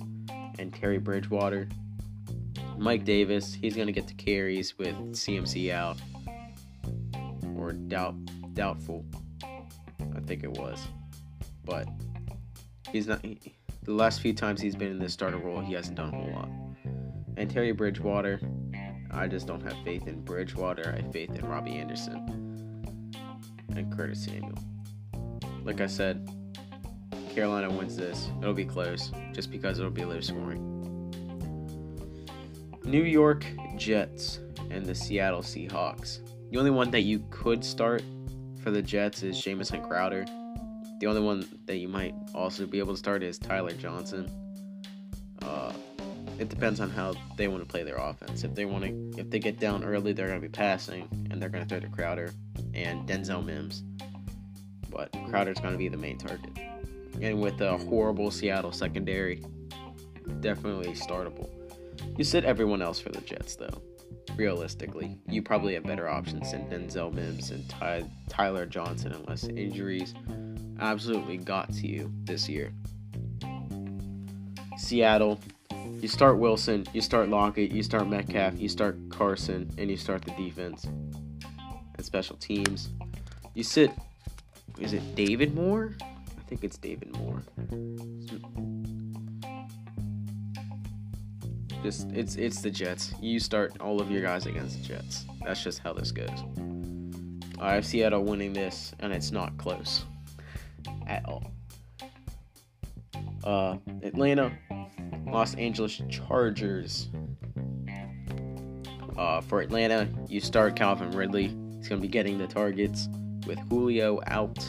and 0.59 0.73
Teddy 0.73 0.97
Bridgewater. 0.97 1.67
Mike 2.77 3.05
Davis, 3.05 3.53
he's 3.53 3.75
going 3.75 3.87
to 3.87 3.93
get 3.93 4.07
the 4.07 4.13
carries 4.13 4.77
with 4.77 4.95
CMC 5.13 5.71
out 5.71 5.97
or 7.57 7.73
doubt 7.73 8.15
doubtful. 8.53 9.05
I 9.43 10.19
think 10.25 10.43
it 10.43 10.51
was, 10.51 10.87
but 11.63 11.87
he's 12.91 13.07
not. 13.07 13.23
He, 13.23 13.39
the 13.83 13.93
last 13.93 14.21
few 14.21 14.33
times 14.33 14.61
he's 14.61 14.75
been 14.75 14.91
in 14.91 14.99
the 14.99 15.09
starter 15.09 15.37
role, 15.37 15.59
he 15.59 15.73
hasn't 15.73 15.97
done 15.97 16.09
a 16.09 16.11
whole 16.11 16.31
lot. 16.33 16.49
And 17.37 17.49
Teddy 17.49 17.71
Bridgewater, 17.71 18.39
I 19.11 19.27
just 19.27 19.47
don't 19.47 19.61
have 19.61 19.75
faith 19.83 20.07
in 20.07 20.21
Bridgewater. 20.21 20.93
I 20.95 21.01
have 21.01 21.11
faith 21.11 21.31
in 21.31 21.45
Robbie 21.47 21.77
Anderson 21.77 23.13
and 23.75 23.91
Curtis 23.95 24.25
Samuel. 24.25 24.57
Like 25.63 25.81
I 25.81 25.87
said, 25.87 26.29
Carolina 27.33 27.69
wins 27.69 27.95
this. 27.95 28.29
It'll 28.41 28.53
be 28.53 28.65
close, 28.65 29.11
just 29.33 29.51
because 29.51 29.79
it'll 29.79 29.91
be 29.91 30.03
low 30.03 30.19
scoring. 30.19 30.67
New 32.83 33.03
York 33.03 33.45
Jets 33.77 34.39
and 34.69 34.85
the 34.85 34.95
Seattle 34.95 35.41
Seahawks. 35.41 36.19
The 36.51 36.57
only 36.57 36.71
one 36.71 36.91
that 36.91 37.01
you 37.01 37.23
could 37.29 37.63
start 37.63 38.03
for 38.61 38.71
the 38.71 38.81
Jets 38.81 39.23
is 39.23 39.41
Jamison 39.41 39.81
Crowder. 39.81 40.25
The 40.99 41.07
only 41.07 41.21
one 41.21 41.47
that 41.65 41.77
you 41.77 41.87
might 41.87 42.13
also 42.35 42.65
be 42.65 42.79
able 42.79 42.93
to 42.93 42.97
start 42.97 43.23
is 43.23 43.39
Tyler 43.39 43.71
Johnson. 43.71 44.29
It 46.41 46.49
depends 46.49 46.79
on 46.79 46.89
how 46.89 47.13
they 47.37 47.47
want 47.47 47.61
to 47.61 47.69
play 47.69 47.83
their 47.83 47.97
offense. 47.97 48.43
If 48.43 48.55
they 48.55 48.65
want 48.65 48.83
to, 48.83 49.21
if 49.21 49.29
they 49.29 49.37
get 49.37 49.59
down 49.59 49.83
early, 49.83 50.11
they're 50.11 50.27
going 50.27 50.41
to 50.41 50.47
be 50.47 50.51
passing 50.51 51.07
and 51.29 51.39
they're 51.39 51.49
going 51.49 51.63
to 51.63 51.69
throw 51.69 51.79
to 51.79 51.87
Crowder 51.95 52.33
and 52.73 53.07
Denzel 53.07 53.45
Mims. 53.45 53.83
But 54.89 55.15
Crowder's 55.29 55.59
going 55.59 55.73
to 55.73 55.77
be 55.77 55.87
the 55.87 55.97
main 55.97 56.17
target. 56.17 56.57
And 57.21 57.39
with 57.39 57.61
a 57.61 57.77
horrible 57.77 58.31
Seattle 58.31 58.71
secondary, 58.71 59.43
definitely 60.39 60.93
startable. 60.93 61.47
You 62.17 62.23
sit 62.23 62.43
everyone 62.43 62.81
else 62.81 62.99
for 62.99 63.09
the 63.09 63.21
Jets, 63.21 63.55
though 63.55 63.83
realistically, 64.35 65.19
you 65.27 65.41
probably 65.43 65.75
have 65.75 65.83
better 65.83 66.07
options 66.07 66.51
than 66.51 66.69
Denzel 66.69 67.13
Mims 67.13 67.51
and 67.51 67.67
Ty- 67.69 68.09
Tyler 68.29 68.65
Johnson 68.65 69.11
unless 69.11 69.43
injuries 69.43 70.13
absolutely 70.79 71.37
got 71.37 71.71
to 71.73 71.87
you 71.87 72.11
this 72.23 72.49
year. 72.49 72.73
Seattle, 74.77 75.39
You 76.01 76.07
start 76.07 76.39
Wilson, 76.39 76.87
you 76.93 77.01
start 77.01 77.29
Lockett, 77.29 77.71
you 77.71 77.83
start 77.83 78.07
Metcalf, 78.07 78.59
you 78.59 78.67
start 78.67 78.97
Carson, 79.11 79.69
and 79.77 79.87
you 79.87 79.95
start 79.95 80.25
the 80.25 80.31
defense 80.31 80.85
and 80.85 82.03
special 82.03 82.37
teams. 82.37 82.89
You 83.53 83.63
sit. 83.63 83.91
Is 84.79 84.93
it 84.93 85.15
David 85.15 85.53
Moore? 85.53 85.95
I 86.01 86.41
think 86.49 86.63
it's 86.63 86.79
David 86.79 87.15
Moore. 87.17 87.43
Just 91.83 92.09
it's 92.13 92.35
it's 92.35 92.61
the 92.63 92.71
Jets. 92.71 93.13
You 93.21 93.39
start 93.39 93.79
all 93.79 94.01
of 94.01 94.09
your 94.09 94.23
guys 94.23 94.47
against 94.47 94.81
the 94.81 94.87
Jets. 94.87 95.25
That's 95.45 95.63
just 95.63 95.77
how 95.77 95.93
this 95.93 96.11
goes. 96.11 96.29
I 97.59 97.75
have 97.75 97.85
Seattle 97.85 98.23
winning 98.23 98.53
this, 98.53 98.91
and 99.01 99.13
it's 99.13 99.31
not 99.31 99.55
close 99.59 100.03
at 101.05 101.23
all. 101.27 101.51
Uh, 103.43 103.77
Atlanta, 104.01 104.51
Los 105.31 105.55
Angeles 105.55 106.01
Chargers. 106.09 107.09
Uh, 109.17 109.39
for 109.41 109.61
Atlanta, 109.61 110.07
you 110.27 110.41
start 110.41 110.75
Calvin 110.75 111.11
Ridley. 111.11 111.55
He's 111.77 111.87
going 111.87 112.01
to 112.01 112.07
be 112.07 112.07
getting 112.07 112.37
the 112.37 112.47
targets 112.47 113.07
with 113.47 113.59
Julio 113.69 114.19
out. 114.27 114.67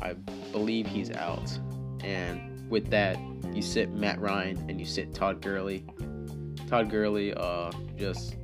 I 0.00 0.14
believe 0.52 0.86
he's 0.86 1.10
out. 1.10 1.50
And 2.02 2.68
with 2.70 2.90
that, 2.90 3.18
you 3.54 3.62
sit 3.62 3.92
Matt 3.92 4.20
Ryan 4.20 4.58
and 4.68 4.78
you 4.78 4.86
sit 4.86 5.14
Todd 5.14 5.40
Gurley. 5.40 5.84
Todd 6.68 6.90
Gurley, 6.90 7.32
uh, 7.34 7.70
just 7.96 8.36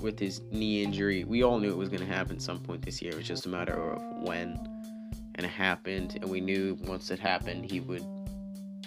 with 0.00 0.18
his 0.18 0.40
knee 0.50 0.82
injury, 0.82 1.24
we 1.24 1.42
all 1.42 1.58
knew 1.58 1.70
it 1.70 1.76
was 1.76 1.88
going 1.88 2.00
to 2.00 2.06
happen 2.06 2.38
some 2.38 2.60
point 2.60 2.82
this 2.82 3.02
year. 3.02 3.12
It 3.12 3.16
was 3.16 3.26
just 3.26 3.46
a 3.46 3.48
matter 3.48 3.74
of 3.74 4.00
when. 4.26 4.58
And 5.34 5.44
it 5.44 5.50
happened. 5.50 6.18
And 6.20 6.30
we 6.30 6.40
knew 6.40 6.78
once 6.82 7.10
it 7.10 7.18
happened, 7.18 7.70
he 7.70 7.80
would 7.80 8.04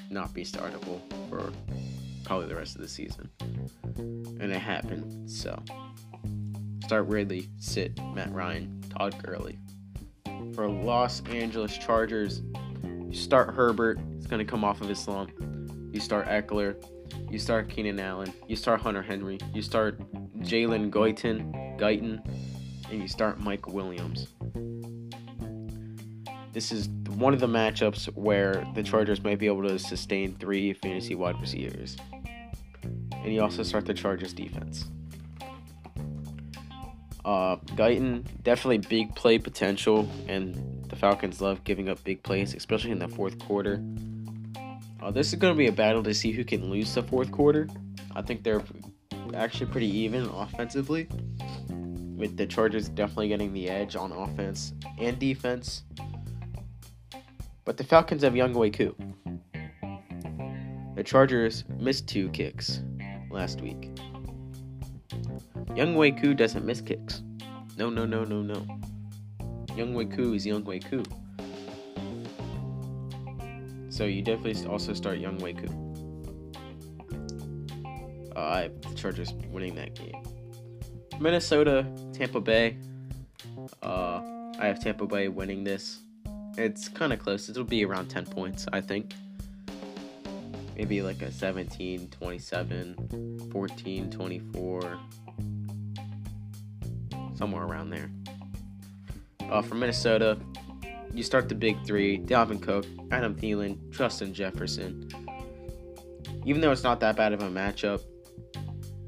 not 0.09 0.33
be 0.33 0.43
startable 0.43 0.99
for 1.29 1.51
probably 2.23 2.47
the 2.47 2.55
rest 2.55 2.75
of 2.75 2.81
the 2.81 2.87
season. 2.87 3.29
And 3.97 4.51
it 4.51 4.59
happened. 4.59 5.29
So 5.29 5.61
start 6.85 7.07
Ridley, 7.07 7.49
sit 7.57 7.99
Matt 8.13 8.33
Ryan, 8.33 8.83
Todd 8.89 9.15
Gurley. 9.23 9.57
For 10.53 10.67
Los 10.67 11.21
Angeles 11.27 11.77
Chargers, 11.77 12.41
you 13.07 13.13
start 13.13 13.53
Herbert. 13.53 13.99
He's 14.15 14.27
going 14.27 14.45
to 14.45 14.49
come 14.49 14.63
off 14.63 14.81
of 14.81 14.89
his 14.89 14.99
slump. 14.99 15.31
You 15.91 15.99
start 15.99 16.27
Ekeler, 16.27 16.75
You 17.29 17.39
start 17.39 17.69
Keenan 17.69 17.99
Allen. 17.99 18.33
You 18.47 18.55
start 18.55 18.81
Hunter 18.81 19.01
Henry. 19.01 19.37
You 19.53 19.61
start 19.61 19.99
Jalen 20.39 20.89
Guyton, 20.89 21.77
Guyton, 21.79 22.23
and 22.91 23.01
you 23.01 23.07
start 23.07 23.39
Mike 23.39 23.67
Williams. 23.67 24.27
This 26.51 26.71
is 26.71 26.89
one 27.09 27.33
of 27.33 27.39
the 27.39 27.47
matchups 27.47 28.05
where 28.15 28.65
the 28.73 28.81
Chargers 28.81 29.23
might 29.23 29.37
be 29.37 29.45
able 29.45 29.63
to 29.67 29.77
sustain 29.77 30.35
three 30.35 30.73
fantasy 30.73 31.15
wide 31.15 31.39
receivers. 31.39 31.95
And 32.83 33.33
you 33.33 33.41
also 33.41 33.63
start 33.63 33.85
the 33.85 33.93
Chargers 33.93 34.33
defense. 34.33 34.85
Uh, 37.23 37.57
Guyton, 37.75 38.25
definitely 38.43 38.79
big 38.79 39.13
play 39.13 39.37
potential, 39.37 40.09
and 40.27 40.85
the 40.89 40.95
Falcons 40.95 41.41
love 41.41 41.63
giving 41.63 41.89
up 41.89 42.03
big 42.03 42.23
plays, 42.23 42.55
especially 42.55 42.91
in 42.91 42.99
the 42.99 43.07
fourth 43.07 43.37
quarter. 43.37 43.83
Uh, 45.01 45.11
this 45.11 45.27
is 45.27 45.35
going 45.35 45.53
to 45.53 45.57
be 45.57 45.67
a 45.67 45.71
battle 45.71 46.01
to 46.01 46.13
see 46.13 46.31
who 46.31 46.43
can 46.43 46.69
lose 46.71 46.93
the 46.95 47.03
fourth 47.03 47.31
quarter. 47.31 47.67
I 48.15 48.21
think 48.23 48.43
they're 48.43 48.63
actually 49.35 49.67
pretty 49.67 49.87
even 49.99 50.25
offensively, 50.25 51.07
with 52.15 52.35
the 52.35 52.47
Chargers 52.47 52.89
definitely 52.89 53.27
getting 53.27 53.53
the 53.53 53.69
edge 53.69 53.95
on 53.95 54.11
offense 54.11 54.73
and 54.97 55.19
defense. 55.19 55.83
But 57.69 57.77
the 57.77 57.83
Falcons 57.83 58.23
have 58.23 58.33
Younghoe 58.33 58.73
Koo. 58.73 58.95
The 60.95 61.03
Chargers 61.03 61.65
missed 61.77 62.07
two 62.07 62.29
kicks 62.29 62.81
last 63.29 63.61
week. 63.61 63.95
Younghoe 65.75 66.19
Koo 66.19 66.33
doesn't 66.33 66.65
miss 66.65 66.81
kicks. 66.81 67.21
No, 67.77 67.91
no, 67.91 68.07
no, 68.07 68.23
no, 68.23 68.41
no. 68.41 68.65
Younghoe 69.67 70.11
Koo 70.15 70.33
is 70.33 70.47
Younghoe 70.47 70.83
Koo. 70.89 71.03
So 73.91 74.05
you 74.05 74.23
definitely 74.23 74.65
also 74.65 74.95
start 74.95 75.19
Younghoe 75.19 75.55
Koo. 75.59 75.71
Uh, 78.35 78.39
I 78.39 78.61
have 78.61 78.81
the 78.81 78.95
Chargers 78.95 79.33
winning 79.51 79.75
that 79.75 79.93
game. 79.93 80.23
Minnesota, 81.19 81.85
Tampa 82.13 82.41
Bay. 82.41 82.79
Uh, 83.83 84.21
I 84.57 84.65
have 84.65 84.81
Tampa 84.83 85.05
Bay 85.05 85.27
winning 85.27 85.63
this. 85.63 85.99
It's 86.59 86.89
kind 86.89 87.13
of 87.13 87.19
close. 87.19 87.47
It'll 87.47 87.63
be 87.63 87.85
around 87.85 88.09
10 88.09 88.25
points, 88.25 88.65
I 88.73 88.81
think. 88.81 89.13
Maybe 90.75 91.01
like 91.01 91.21
a 91.21 91.31
17, 91.31 92.09
27, 92.09 93.49
14, 93.49 94.11
24. 94.11 94.99
Somewhere 97.35 97.63
around 97.63 97.91
there. 97.91 98.11
Uh, 99.49 99.61
for 99.61 99.75
Minnesota, 99.75 100.37
you 101.13 101.23
start 101.23 101.47
the 101.47 101.55
big 101.55 101.81
three 101.85 102.19
Dalvin 102.19 102.61
Cook, 102.61 102.85
Adam 103.09 103.35
Thielen, 103.35 103.89
Justin 103.91 104.33
Jefferson. 104.33 105.09
Even 106.45 106.59
though 106.59 106.73
it's 106.73 106.83
not 106.83 106.99
that 106.99 107.15
bad 107.15 107.31
of 107.31 107.41
a 107.41 107.49
matchup, 107.49 108.01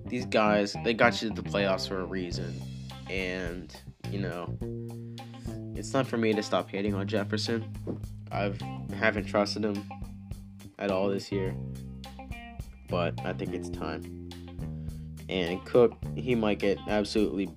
these 0.06 0.26
guys, 0.26 0.74
they 0.86 0.94
got 0.94 1.22
you 1.22 1.28
to 1.28 1.42
the 1.42 1.50
playoffs 1.50 1.86
for 1.86 2.00
a 2.00 2.06
reason. 2.06 2.62
And, 3.10 3.76
you 4.10 4.20
know, 4.20 4.58
it's 5.82 5.94
not 5.94 6.06
for 6.06 6.18
me 6.18 6.32
to 6.32 6.44
stop 6.44 6.70
hating 6.70 6.94
on 6.94 7.08
Jefferson. 7.08 7.66
I've 8.32 8.62
haven't 8.94 9.26
trusted 9.26 9.66
him 9.66 9.84
at 10.78 10.92
all 10.92 11.10
this 11.10 11.32
year, 11.32 11.56
but 12.88 13.20
I 13.26 13.34
think 13.34 13.56
it's 13.56 13.68
time. 13.68 14.30
And 15.28 15.66
Cook, 15.66 15.98
he 16.14 16.36
might 16.36 16.60
get 16.60 16.78
absolutely 16.88 17.50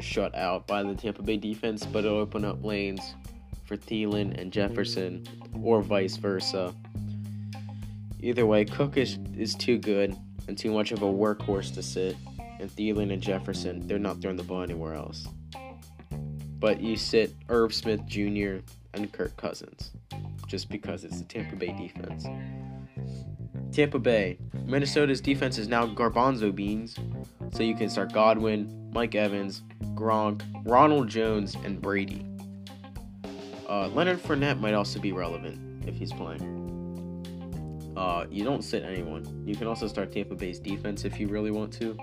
shut 0.00 0.34
out 0.34 0.66
by 0.66 0.82
the 0.82 0.94
Tampa 0.94 1.22
Bay 1.22 1.36
defense, 1.36 1.84
but 1.84 2.06
it'll 2.06 2.16
open 2.16 2.46
up 2.46 2.64
lanes 2.64 3.14
for 3.66 3.76
Thielen 3.76 4.40
and 4.40 4.50
Jefferson, 4.50 5.26
or 5.62 5.82
vice 5.82 6.16
versa. 6.16 6.74
Either 8.20 8.46
way, 8.46 8.64
Cook 8.64 8.96
is, 8.96 9.18
is 9.36 9.54
too 9.54 9.76
good 9.76 10.16
and 10.48 10.56
too 10.56 10.72
much 10.72 10.92
of 10.92 11.02
a 11.02 11.12
workhorse 11.12 11.74
to 11.74 11.82
sit, 11.82 12.16
and 12.58 12.70
Thielen 12.70 13.12
and 13.12 13.20
Jefferson, 13.20 13.86
they're 13.86 13.98
not 13.98 14.22
throwing 14.22 14.38
the 14.38 14.44
ball 14.44 14.62
anywhere 14.62 14.94
else 14.94 15.28
but 16.60 16.80
you 16.80 16.96
sit 16.96 17.34
Irv 17.48 17.74
Smith 17.74 18.04
Jr. 18.06 18.58
and 18.94 19.10
Kirk 19.12 19.36
Cousins 19.36 19.90
just 20.46 20.68
because 20.68 21.04
it's 21.04 21.18
the 21.18 21.24
Tampa 21.24 21.56
Bay 21.56 21.72
defense. 21.72 22.26
Tampa 23.72 23.98
Bay, 23.98 24.36
Minnesota's 24.66 25.20
defense 25.20 25.58
is 25.58 25.68
now 25.68 25.86
garbanzo 25.86 26.54
beans, 26.54 26.96
so 27.52 27.62
you 27.62 27.74
can 27.74 27.88
start 27.88 28.12
Godwin, 28.12 28.90
Mike 28.92 29.14
Evans, 29.14 29.62
Gronk, 29.94 30.42
Ronald 30.64 31.08
Jones, 31.08 31.56
and 31.64 31.80
Brady. 31.80 32.26
Uh, 33.68 33.88
Leonard 33.88 34.18
Fournette 34.18 34.58
might 34.58 34.74
also 34.74 34.98
be 34.98 35.12
relevant 35.12 35.86
if 35.86 35.96
he's 35.96 36.12
playing. 36.12 36.60
Uh, 37.96 38.26
you 38.28 38.42
don't 38.42 38.62
sit 38.62 38.82
anyone. 38.82 39.44
You 39.46 39.54
can 39.54 39.68
also 39.68 39.86
start 39.86 40.10
Tampa 40.10 40.34
Bay's 40.34 40.58
defense 40.58 41.04
if 41.04 41.20
you 41.20 41.28
really 41.28 41.52
want 41.52 41.72
to. 41.74 41.96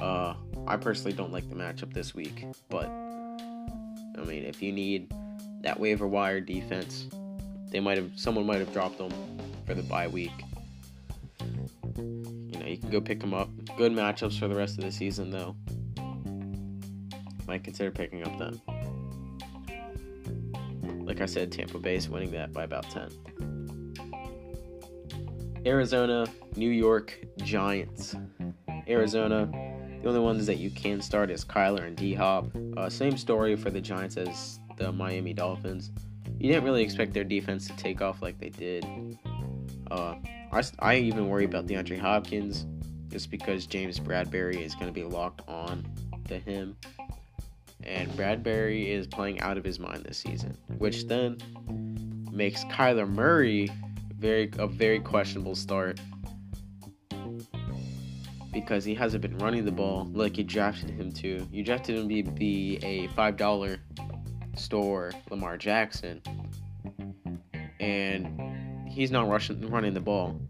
Uh, 0.00 0.34
I 0.66 0.76
personally 0.76 1.12
don't 1.12 1.32
like 1.32 1.48
the 1.48 1.56
matchup 1.56 1.92
this 1.92 2.14
week, 2.14 2.44
but 2.68 2.86
I 4.20 4.24
mean, 4.24 4.44
if 4.44 4.62
you 4.62 4.72
need 4.72 5.12
that 5.62 5.80
waiver 5.80 6.06
wire 6.06 6.40
defense, 6.40 7.06
they 7.70 7.80
might 7.80 7.96
have 7.96 8.10
someone 8.16 8.46
might 8.46 8.58
have 8.58 8.72
dropped 8.72 8.98
them 8.98 9.12
for 9.66 9.74
the 9.74 9.82
bye 9.82 10.08
week. 10.08 10.32
You 11.96 12.58
know, 12.58 12.66
you 12.66 12.76
can 12.76 12.90
go 12.90 13.00
pick 13.00 13.20
them 13.20 13.32
up. 13.32 13.48
Good 13.76 13.92
matchups 13.92 14.38
for 14.38 14.48
the 14.48 14.54
rest 14.54 14.78
of 14.78 14.84
the 14.84 14.92
season, 14.92 15.30
though. 15.30 15.56
Might 17.46 17.64
consider 17.64 17.90
picking 17.90 18.26
up 18.26 18.36
them. 18.38 18.60
Like 21.04 21.20
I 21.20 21.26
said, 21.26 21.50
Tampa 21.50 21.78
Bay 21.78 21.96
is 21.96 22.08
winning 22.08 22.30
that 22.32 22.52
by 22.52 22.64
about 22.64 22.88
10. 22.90 23.10
Arizona, 25.66 26.26
New 26.56 26.70
York 26.70 27.18
Giants. 27.38 28.14
Arizona 28.88 29.50
the 30.02 30.08
only 30.08 30.20
ones 30.20 30.46
that 30.46 30.56
you 30.56 30.70
can 30.70 31.00
start 31.00 31.30
is 31.30 31.44
Kyler 31.44 31.86
and 31.86 31.96
D 31.96 32.14
Hop. 32.14 32.46
Uh, 32.76 32.88
same 32.88 33.16
story 33.16 33.56
for 33.56 33.70
the 33.70 33.80
Giants 33.80 34.16
as 34.16 34.58
the 34.76 34.90
Miami 34.92 35.34
Dolphins. 35.34 35.90
You 36.38 36.48
didn't 36.48 36.64
really 36.64 36.82
expect 36.82 37.12
their 37.12 37.24
defense 37.24 37.66
to 37.66 37.76
take 37.76 38.00
off 38.00 38.22
like 38.22 38.38
they 38.38 38.48
did. 38.48 38.86
Uh, 39.90 40.14
I, 40.52 40.62
I 40.78 40.96
even 40.96 41.28
worry 41.28 41.44
about 41.44 41.66
DeAndre 41.66 41.98
Hopkins 41.98 42.66
just 43.08 43.30
because 43.30 43.66
James 43.66 44.00
Bradberry 44.00 44.64
is 44.64 44.74
going 44.74 44.86
to 44.86 44.92
be 44.92 45.04
locked 45.04 45.46
on 45.48 45.86
to 46.28 46.38
him. 46.38 46.76
And 47.82 48.10
Bradberry 48.12 48.88
is 48.88 49.06
playing 49.06 49.40
out 49.40 49.58
of 49.58 49.64
his 49.64 49.78
mind 49.78 50.04
this 50.04 50.18
season, 50.18 50.56
which 50.78 51.08
then 51.08 51.38
makes 52.30 52.64
Kyler 52.64 53.08
Murray 53.08 53.70
very 54.16 54.50
a 54.58 54.66
very 54.66 55.00
questionable 55.00 55.56
start 55.56 55.98
because 58.52 58.84
he 58.84 58.94
hasn't 58.94 59.22
been 59.22 59.38
running 59.38 59.64
the 59.64 59.72
ball 59.72 60.08
like 60.12 60.38
you 60.38 60.44
drafted 60.44 60.90
him 60.90 61.12
to. 61.12 61.46
You 61.50 61.62
drafted 61.62 61.96
him 61.96 62.08
to 62.08 62.30
be 62.32 62.78
a 62.82 63.08
$5 63.08 63.78
store 64.56 65.12
Lamar 65.30 65.56
Jackson, 65.56 66.20
and 67.78 68.88
he's 68.88 69.10
not 69.10 69.28
rushing, 69.28 69.60
running 69.70 69.94
the 69.94 70.00
ball. 70.00 70.40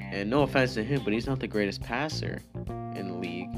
And 0.00 0.28
no 0.28 0.42
offense 0.42 0.74
to 0.74 0.82
him, 0.82 1.02
but 1.04 1.12
he's 1.12 1.26
not 1.26 1.38
the 1.38 1.46
greatest 1.46 1.82
passer 1.82 2.42
in 2.96 3.08
the 3.08 3.14
league. 3.14 3.54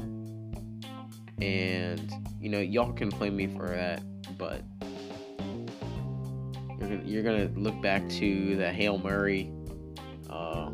And 1.41 2.13
you 2.39 2.49
know, 2.49 2.59
y'all 2.59 2.93
can 2.93 3.09
blame 3.09 3.35
me 3.35 3.47
for 3.47 3.67
that, 3.67 4.03
but 4.37 4.61
you're 6.79 7.01
you're 7.01 7.23
gonna 7.23 7.49
look 7.55 7.81
back 7.81 8.07
to 8.09 8.55
the 8.55 8.71
Hail 8.71 8.97
Murray, 8.97 9.51
uh, 10.29 10.69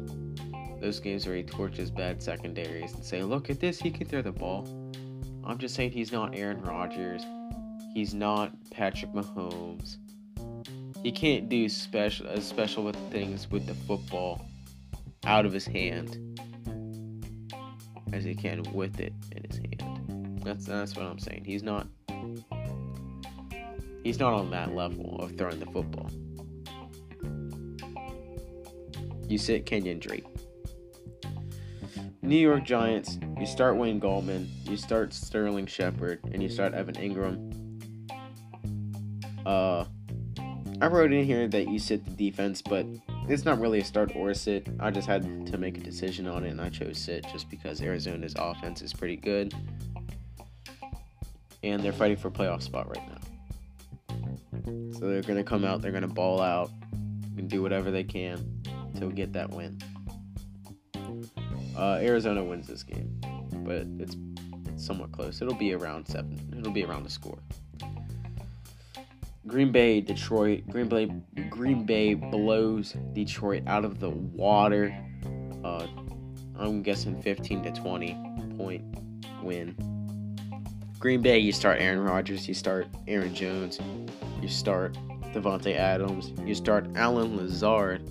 those 0.82 1.00
games 1.00 1.26
where 1.26 1.36
he 1.36 1.44
torches 1.44 1.92
bad 1.92 2.22
secondaries 2.22 2.94
and 2.94 3.04
say, 3.04 3.24
"Look 3.24 3.50
at 3.50 3.60
this, 3.60 3.80
he 3.80 3.92
can 3.92 4.08
throw 4.08 4.22
the 4.22 4.32
ball." 4.32 4.68
I'm 5.44 5.58
just 5.58 5.76
saying 5.76 5.92
he's 5.92 6.12
not 6.12 6.36
Aaron 6.36 6.62
Rodgers. 6.62 7.24
He's 7.94 8.14
not 8.14 8.52
Patrick 8.72 9.12
Mahomes. 9.14 9.98
He 11.02 11.12
can't 11.12 11.50
do 11.50 11.68
special 11.70 12.40
special 12.42 12.84
with 12.84 12.96
things 13.12 13.50
with 13.50 13.66
the 13.66 13.74
football 13.74 14.46
out 15.26 15.46
of 15.46 15.54
his 15.54 15.66
hand 15.66 16.18
as 18.14 18.24
he 18.24 18.36
can 18.36 18.64
with 18.74 19.00
it 19.00 19.14
in 19.32 19.44
his 19.50 19.58
hand. 19.58 20.42
That's 20.44 20.66
that's 20.66 20.96
what 20.96 21.06
I'm 21.06 21.20
saying. 21.20 21.46
He's 21.46 21.64
not 21.64 21.88
he's 24.04 24.20
not 24.20 24.34
on 24.34 24.52
that 24.52 24.76
level 24.76 25.18
of 25.20 25.38
throwing 25.38 25.60
the 25.60 25.66
football. 25.68 26.10
You 29.28 29.38
sit 29.38 29.66
Kenyan 29.66 30.00
Drake. 30.00 30.26
New 32.22 32.36
York 32.36 32.66
Giants, 32.66 33.18
you 33.40 33.46
start 33.46 33.78
Wayne 33.78 34.00
Gallman, 34.00 34.48
you 34.70 34.76
start 34.76 35.14
Sterling 35.14 35.66
Shepard, 35.66 36.20
and 36.34 36.44
you 36.44 36.50
start 36.50 36.74
Evan 36.74 36.96
Engram. 36.96 37.56
Uh, 39.46 39.86
I 40.82 40.88
wrote 40.88 41.14
in 41.14 41.24
here 41.24 41.48
that 41.48 41.70
you 41.70 41.80
sit 41.80 42.04
the 42.06 42.12
defense, 42.12 42.62
but 42.62 42.86
it's 43.30 43.46
not 43.46 43.60
really 43.60 43.80
a 43.80 43.86
start 43.86 44.12
or 44.16 44.32
a 44.32 44.36
sit. 44.36 44.68
I 44.80 44.92
just 44.92 45.08
had 45.08 45.48
to 45.48 45.58
make 45.58 45.78
a 45.78 45.82
decision 45.82 46.28
on 46.28 46.44
it, 46.44 46.50
and 46.50 46.60
I 46.60 46.70
chose 46.70 46.98
sit 46.98 47.26
just 47.32 47.50
because 47.50 47.82
Arizona's 47.82 48.36
offense 48.38 48.82
is 48.82 48.92
pretty 48.92 49.16
good, 49.16 49.54
and 51.64 51.82
they're 51.82 51.94
fighting 51.94 52.18
for 52.18 52.30
playoff 52.30 52.62
spot 52.62 52.90
right 52.90 53.08
now. 53.08 53.16
So 55.00 55.08
they're 55.08 55.22
gonna 55.22 55.44
come 55.44 55.64
out, 55.64 55.82
they're 55.82 55.94
gonna 55.94 56.08
ball 56.08 56.42
out, 56.42 56.70
and 57.38 57.50
do 57.50 57.62
whatever 57.62 57.92
they 57.92 58.04
can 58.04 58.62
to 59.00 59.10
get 59.10 59.32
that 59.34 59.50
win. 59.52 59.80
Uh, 61.80 61.98
Arizona 62.02 62.44
wins 62.44 62.68
this 62.68 62.84
game, 62.84 63.22
but 63.64 63.88
it's, 64.00 64.18
somewhat 64.76 65.12
close. 65.12 65.42
It'll 65.42 65.54
be 65.54 65.74
around 65.74 66.08
seven. 66.08 66.54
It'll 66.58 66.74
be 66.74 66.84
around 66.84 67.04
the 67.04 67.10
score. 67.10 67.40
Green 69.48 69.72
Bay, 69.72 70.00
Detroit. 70.02 70.68
Green 70.70 70.88
Bay, 70.88 71.10
Green 71.50 71.86
Bay 71.86 72.14
blows 72.14 72.96
Detroit 73.14 73.64
out 73.68 73.84
of 73.84 74.00
the 74.00 74.10
water. 74.10 74.96
Uh, 75.64 75.88
I'm 76.58 76.82
guessing 76.82 77.22
15 77.22 77.64
to 77.64 77.72
20 77.72 78.56
point 78.58 78.84
win. 79.42 79.76
Green 81.00 81.22
Bay, 81.22 81.40
you 81.40 81.54
start 81.54 81.80
Aaron 81.80 82.04
Rodgers, 82.04 82.48
you 82.48 82.54
start 82.54 82.88
Aaron 83.08 83.34
Jones, 83.34 83.80
you 84.42 84.50
start 84.50 84.98
Davante 85.34 85.76
Adams, 85.76 86.34
you 86.46 86.54
start 86.54 86.88
Allen 86.96 87.38
Lazard, 87.38 88.10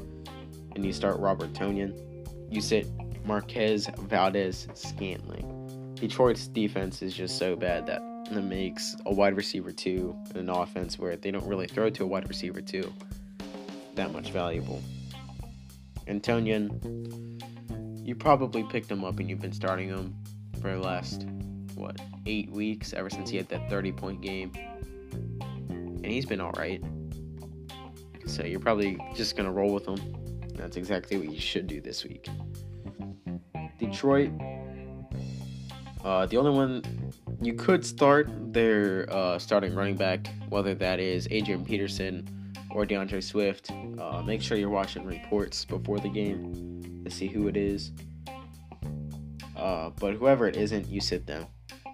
and 0.75 0.85
you 0.85 0.93
start 0.93 1.19
Robert 1.19 1.53
Tonyan. 1.53 1.99
You 2.51 2.63
sit 2.63 2.87
Marquez 3.25 3.89
Valdes 3.99 4.69
Scantling. 4.75 5.95
Detroit's 5.95 6.49
defense 6.49 7.03
is 7.03 7.15
just 7.15 7.39
so 7.39 7.57
bad 7.57 7.87
that 7.87 8.03
it 8.31 8.43
makes 8.43 8.95
a 9.07 9.13
wide 9.13 9.37
receiver 9.37 9.73
two 9.73 10.17
an 10.35 10.49
offense 10.51 10.99
where 10.99 11.17
they 11.17 11.31
don't 11.31 11.47
really 11.47 11.67
throw 11.67 11.91
to 11.91 12.05
a 12.05 12.07
wide 12.07 12.29
receiver 12.29 12.61
two 12.61 12.93
that 13.95 14.13
much 14.13 14.31
valuable. 14.31 14.81
Antonian, 16.07 16.71
you 18.07 18.15
probably 18.15 18.63
picked 18.65 18.91
him 18.91 19.05
up 19.05 19.19
and 19.19 19.29
you've 19.29 19.41
been 19.41 19.53
starting 19.53 19.89
him 19.89 20.17
for 20.63 20.73
the 20.73 20.79
last 20.79 21.27
what 21.75 22.01
eight 22.27 22.51
weeks 22.51 22.93
ever 22.93 23.11
since 23.11 23.31
he 23.31 23.37
had 23.37 23.49
that 23.49 23.69
30 23.69 23.93
point 23.93 24.21
game, 24.21 24.53
and 25.71 26.07
he's 26.07 26.27
been 26.27 26.41
all 26.41 26.53
right. 26.53 26.83
So 28.27 28.45
you're 28.45 28.61
probably 28.61 28.99
just 29.15 29.37
gonna 29.37 29.53
roll 29.53 29.73
with 29.73 29.87
him. 29.87 29.99
That's 30.55 30.77
exactly 30.77 31.19
what 31.19 31.31
you 31.31 31.41
should 31.41 31.67
do 31.67 31.81
this 31.81 32.05
week. 32.05 32.29
Detroit. 33.79 34.31
Uh, 36.05 36.27
the 36.27 36.37
only 36.37 36.51
one 36.51 36.83
you 37.41 37.55
could 37.55 37.85
start 37.85 38.29
their 38.53 39.07
uh, 39.13 39.39
starting 39.39 39.75
running 39.75 39.97
back, 39.97 40.29
whether 40.49 40.75
that 40.75 41.01
is 41.01 41.29
Adrian 41.31 41.65
Peterson 41.65 42.27
or 42.71 42.85
D'Andre 42.85 43.21
Swift. 43.21 43.71
Uh, 43.99 44.23
make 44.25 44.43
sure 44.43 44.57
you're 44.57 44.69
watching 44.69 45.05
reports 45.05 45.65
before 45.65 45.99
the 45.99 46.09
game 46.09 47.03
to 47.05 47.11
see 47.11 47.27
who 47.27 47.49
it 47.49 47.57
is. 47.57 47.93
Uh, 49.57 49.91
but 49.99 50.15
whoever 50.15 50.47
it 50.47 50.57
isn't, 50.57 50.87
you 50.87 51.01
sit 51.01 51.27
them. 51.27 51.47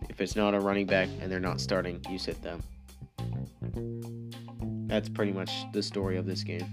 If 0.09 0.21
it's 0.21 0.37
not 0.37 0.55
a 0.55 0.61
running 0.61 0.87
back 0.87 1.09
and 1.21 1.31
they're 1.33 1.41
not 1.41 1.61
starting, 1.61 2.05
you 2.11 2.19
sit 2.19 2.41
them. 2.43 2.63
That's 4.87 5.09
pretty 5.09 5.33
much 5.33 5.51
the 5.73 5.83
story 5.83 6.19
of 6.19 6.27
this 6.27 6.43
game. 6.43 6.67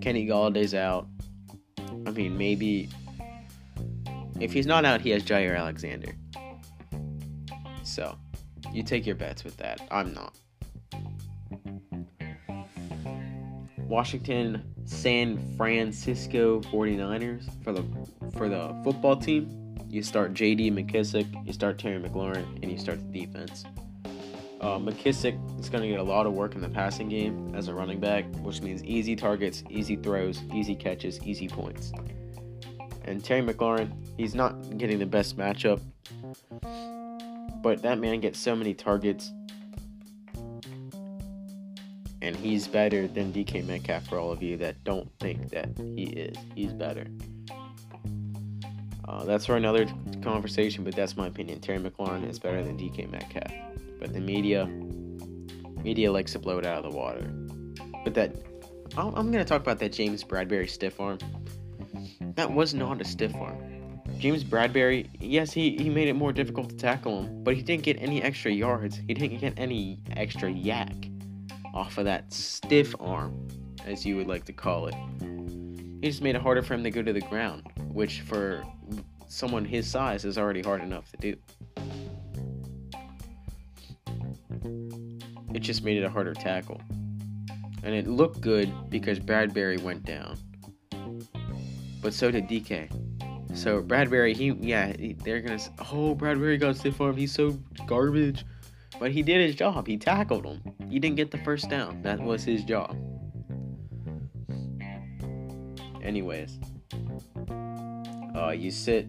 Kenny 0.00 0.26
Golladay's 0.26 0.74
out. 0.74 1.06
I 2.06 2.10
mean, 2.10 2.36
maybe 2.36 2.88
if 4.40 4.52
he's 4.52 4.66
not 4.66 4.84
out, 4.84 5.00
he 5.00 5.10
has 5.10 5.22
Jaire 5.22 5.56
Alexander. 5.56 6.12
So, 7.82 8.16
you 8.72 8.82
take 8.82 9.06
your 9.06 9.16
bets 9.16 9.44
with 9.44 9.56
that. 9.56 9.80
I'm 9.90 10.14
not. 10.14 10.34
Washington 13.78 14.62
San 14.84 15.38
Francisco 15.56 16.60
49ers 16.60 17.48
for 17.64 17.72
the 17.72 17.82
for 18.36 18.48
the 18.48 18.78
football 18.84 19.16
team. 19.16 19.74
You 19.88 20.02
start 20.02 20.34
JD 20.34 20.72
McKissic, 20.72 21.46
you 21.46 21.52
start 21.54 21.78
Terry 21.78 21.98
McLaurin, 21.98 22.44
and 22.62 22.70
you 22.70 22.76
start 22.76 23.00
the 23.10 23.20
defense. 23.20 23.64
Uh, 24.60 24.76
McKissic 24.76 25.38
is 25.58 25.70
going 25.70 25.82
to 25.82 25.88
get 25.88 26.00
a 26.00 26.02
lot 26.02 26.26
of 26.26 26.34
work 26.34 26.54
in 26.54 26.60
the 26.60 26.68
passing 26.68 27.08
game 27.08 27.54
as 27.54 27.68
a 27.68 27.74
running 27.74 28.00
back, 28.00 28.24
which 28.42 28.60
means 28.60 28.84
easy 28.84 29.16
targets, 29.16 29.62
easy 29.70 29.96
throws, 29.96 30.42
easy 30.52 30.74
catches, 30.74 31.22
easy 31.22 31.48
points. 31.48 31.92
And 33.08 33.24
Terry 33.24 33.40
McLaurin, 33.40 33.90
he's 34.18 34.34
not 34.34 34.76
getting 34.76 34.98
the 34.98 35.06
best 35.06 35.38
matchup, 35.38 35.80
but 37.62 37.80
that 37.80 37.98
man 37.98 38.20
gets 38.20 38.38
so 38.38 38.54
many 38.54 38.74
targets, 38.74 39.32
and 42.20 42.36
he's 42.36 42.68
better 42.68 43.08
than 43.08 43.32
DK 43.32 43.66
Metcalf 43.66 44.06
for 44.06 44.18
all 44.18 44.30
of 44.30 44.42
you 44.42 44.58
that 44.58 44.84
don't 44.84 45.10
think 45.20 45.48
that 45.48 45.70
he 45.78 46.02
is. 46.04 46.36
He's 46.54 46.74
better. 46.74 47.06
Uh, 49.06 49.24
that's 49.24 49.46
for 49.46 49.56
another 49.56 49.86
conversation, 50.20 50.84
but 50.84 50.94
that's 50.94 51.16
my 51.16 51.28
opinion. 51.28 51.60
Terry 51.60 51.78
McLaurin 51.78 52.28
is 52.28 52.38
better 52.38 52.62
than 52.62 52.76
DK 52.76 53.10
Metcalf, 53.10 53.50
but 53.98 54.12
the 54.12 54.20
media, 54.20 54.66
media 55.82 56.12
likes 56.12 56.32
to 56.32 56.38
blow 56.38 56.58
it 56.58 56.66
out 56.66 56.84
of 56.84 56.92
the 56.92 56.98
water. 56.98 57.24
But 58.04 58.12
that, 58.12 58.36
I'm 58.98 59.12
going 59.12 59.32
to 59.32 59.46
talk 59.46 59.62
about 59.62 59.78
that 59.78 59.94
James 59.94 60.22
Bradberry 60.22 60.68
stiff 60.68 61.00
arm. 61.00 61.18
That 62.38 62.52
was 62.52 62.72
not 62.72 63.00
a 63.00 63.04
stiff 63.04 63.34
arm. 63.34 64.00
James 64.16 64.44
Bradberry, 64.44 65.08
yes, 65.18 65.52
he, 65.52 65.76
he 65.76 65.90
made 65.90 66.06
it 66.06 66.14
more 66.14 66.32
difficult 66.32 66.70
to 66.70 66.76
tackle 66.76 67.24
him, 67.24 67.42
but 67.42 67.56
he 67.56 67.62
didn't 67.62 67.82
get 67.82 68.00
any 68.00 68.22
extra 68.22 68.52
yards. 68.52 69.00
He 69.08 69.12
didn't 69.12 69.38
get 69.38 69.54
any 69.56 69.98
extra 70.12 70.48
YAC 70.48 71.10
off 71.74 71.98
of 71.98 72.04
that 72.04 72.32
stiff 72.32 72.94
arm, 73.00 73.48
as 73.86 74.06
you 74.06 74.14
would 74.14 74.28
like 74.28 74.44
to 74.44 74.52
call 74.52 74.86
it. 74.86 74.94
He 76.00 76.08
just 76.08 76.22
made 76.22 76.36
it 76.36 76.40
harder 76.40 76.62
for 76.62 76.74
him 76.74 76.84
to 76.84 76.92
go 76.92 77.02
to 77.02 77.12
the 77.12 77.22
ground, 77.22 77.64
which 77.88 78.20
for 78.20 78.64
someone 79.26 79.64
his 79.64 79.90
size 79.90 80.24
is 80.24 80.38
already 80.38 80.62
hard 80.62 80.80
enough 80.80 81.10
to 81.10 81.16
do. 81.16 81.36
It 85.52 85.58
just 85.58 85.82
made 85.82 85.96
it 85.96 86.04
a 86.04 86.08
harder 86.08 86.34
tackle. 86.34 86.80
And 87.82 87.96
it 87.96 88.06
looked 88.06 88.40
good 88.40 88.72
because 88.90 89.18
Bradberry 89.18 89.82
went 89.82 90.04
down 90.04 90.38
but 92.00 92.14
so 92.14 92.30
did 92.30 92.48
DK. 92.48 92.90
So 93.54 93.82
Bradberry, 93.82 94.36
he 94.36 94.52
yeah, 94.60 94.92
they're 95.24 95.40
gonna. 95.40 95.58
Oh, 95.92 96.14
Bradberry 96.14 96.60
got 96.60 96.76
stiff 96.76 97.00
arm. 97.00 97.16
He's 97.16 97.32
so 97.32 97.58
garbage, 97.86 98.44
but 99.00 99.10
he 99.10 99.22
did 99.22 99.40
his 99.40 99.54
job. 99.54 99.86
He 99.86 99.96
tackled 99.96 100.44
him. 100.44 100.60
He 100.88 100.98
didn't 100.98 101.16
get 101.16 101.30
the 101.30 101.38
first 101.38 101.68
down. 101.68 102.02
That 102.02 102.20
was 102.20 102.44
his 102.44 102.64
job. 102.64 102.96
Anyways, 106.02 106.58
uh, 108.34 108.50
you 108.50 108.70
sit 108.70 109.08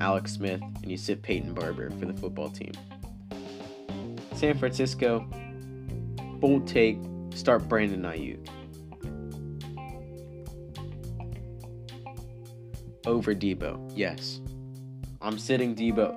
Alex 0.00 0.32
Smith 0.32 0.60
and 0.82 0.90
you 0.90 0.96
sit 0.96 1.22
Peyton 1.22 1.54
Barber 1.54 1.90
for 1.90 2.06
the 2.06 2.14
football 2.14 2.50
team. 2.50 2.72
San 4.34 4.56
Francisco, 4.58 5.26
bold 6.40 6.66
take, 6.66 6.98
start 7.34 7.68
Brandon 7.68 8.02
Aiyuk. 8.02 8.48
Over 13.10 13.34
Deebo. 13.34 13.90
Yes. 13.96 14.40
I'm 15.20 15.36
sitting 15.36 15.74
Deebo, 15.74 16.14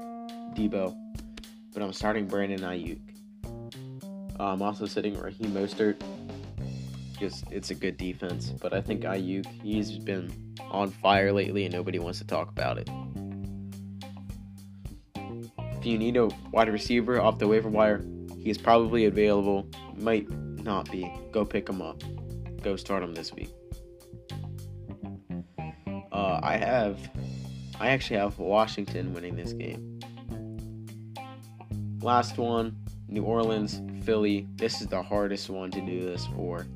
Deebo, 0.56 0.96
but 1.74 1.82
I'm 1.82 1.92
starting 1.92 2.28
Brandon 2.28 2.60
Aiyuk. 2.60 3.00
Uh, 4.40 4.44
I'm 4.44 4.62
also 4.62 4.86
sitting 4.86 5.18
Raheem 5.20 5.50
Mostert. 5.54 6.00
just 7.20 7.46
it's 7.50 7.72
a 7.72 7.76
good 7.76 7.98
defense. 7.98 8.52
But 8.62 8.74
I 8.74 8.82
think 8.82 9.02
Aiyuk, 9.06 9.48
he's 9.64 9.98
been 9.98 10.32
on 10.70 10.92
fire 10.92 11.34
lately, 11.34 11.66
and 11.66 11.74
nobody 11.74 11.98
wants 11.98 12.20
to 12.20 12.28
talk 12.28 12.50
about 12.50 12.78
it. 12.78 12.88
If 15.58 15.84
you 15.88 15.98
need 15.98 16.16
a 16.16 16.30
wide 16.52 16.70
receiver 16.70 17.20
off 17.20 17.40
the 17.40 17.48
waiver 17.48 17.70
wire, 17.70 18.06
he's 18.38 18.60
probably 18.60 19.06
available. 19.06 19.68
Might 19.98 20.30
not 20.30 20.92
be. 20.92 21.12
Go 21.32 21.44
pick 21.44 21.68
him 21.68 21.82
up. 21.82 22.04
Go 22.62 22.76
start 22.76 23.02
him 23.02 23.16
this 23.16 23.34
week. 23.34 23.50
I 26.44 26.58
have, 26.58 27.10
I 27.80 27.88
actually 27.88 28.18
have 28.18 28.38
Washington 28.38 29.14
winning 29.14 29.38
this 29.38 29.54
game. 29.54 29.98
Last 32.02 32.38
one, 32.38 32.76
New 33.08 33.24
Orleans, 33.24 33.82
Philly. 34.04 34.46
This 34.56 34.82
is 34.82 34.88
the 34.88 35.02
hardest 35.02 35.50
one 35.50 35.72
to 35.72 35.80
do 35.80 36.04
this 36.04 36.28
for. 36.36 36.68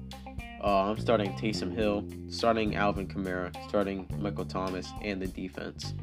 Uh, 0.63 0.89
I'm 0.89 0.97
starting 0.97 1.34
Taysom 1.34 1.75
Hill, 1.75 2.08
starting 2.30 2.77
Alvin 2.77 3.10
Kamara, 3.10 3.53
starting 3.67 4.10
Michael 4.19 4.45
Thomas, 4.45 4.89
and 5.01 5.21
the 5.21 5.27
defense. 5.27 5.93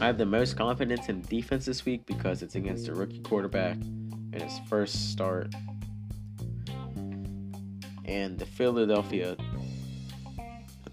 I 0.00 0.06
have 0.06 0.18
the 0.18 0.26
most 0.26 0.56
confidence 0.56 1.08
in 1.08 1.22
defense 1.22 1.66
this 1.66 1.84
week 1.84 2.04
because 2.04 2.42
it's 2.42 2.56
against 2.56 2.88
a 2.88 2.94
rookie 2.94 3.20
quarterback 3.20 3.76
in 3.76 4.40
his 4.40 4.58
first 4.68 5.12
start. 5.12 5.54
And 8.04 8.36
the 8.36 8.46
Philadelphia 8.46 9.36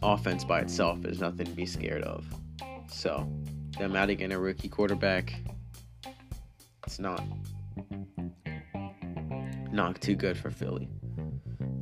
offense 0.06 0.44
by 0.44 0.60
itself 0.60 1.04
is 1.06 1.20
nothing 1.20 1.48
to 1.48 1.52
be 1.52 1.66
scared 1.66 2.04
of. 2.04 2.26
So, 2.88 3.28
them 3.78 3.96
adding 3.96 4.20
in 4.20 4.32
a 4.32 4.40
rookie 4.40 4.70
quarterback, 4.70 5.34
it's 6.86 7.00
not 7.00 7.24
not 9.72 10.00
too 10.00 10.16
good 10.16 10.38
for 10.38 10.52
Philly. 10.52 10.88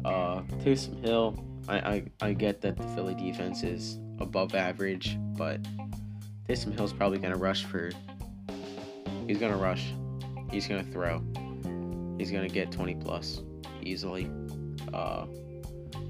Uh, 0.04 0.42
Taysom 0.64 1.00
Hill, 1.06 1.38
I, 1.68 1.78
I, 1.78 2.04
I 2.22 2.34
get 2.34 2.62
that 2.62 2.76
the 2.76 2.88
Philly 2.90 3.14
defense 3.14 3.62
is 3.62 4.00
above 4.20 4.56
average, 4.56 5.18
but 5.38 5.62
Taysom 6.48 6.74
Hill's 6.74 6.94
probably 6.94 7.20
gonna 7.20 7.38
rush 7.38 7.66
for. 7.66 7.92
He's 9.28 9.38
gonna 9.38 9.58
rush. 9.58 9.94
He's 10.50 10.68
gonna 10.68 10.84
throw. 10.84 11.22
He's 12.18 12.32
gonna 12.32 12.50
get 12.50 12.72
20 12.72 12.96
plus 12.96 13.42
easily. 13.82 14.30
Uh, 14.94 15.26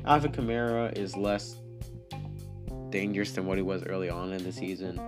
Alvin 0.06 0.32
Kamara 0.32 0.98
is 0.98 1.16
less 1.16 1.58
dangerous 2.94 3.32
than 3.32 3.48
what 3.48 3.58
he 3.58 3.64
was 3.64 3.84
early 3.88 4.08
on 4.08 4.32
in 4.32 4.44
the 4.44 4.52
season. 4.52 5.02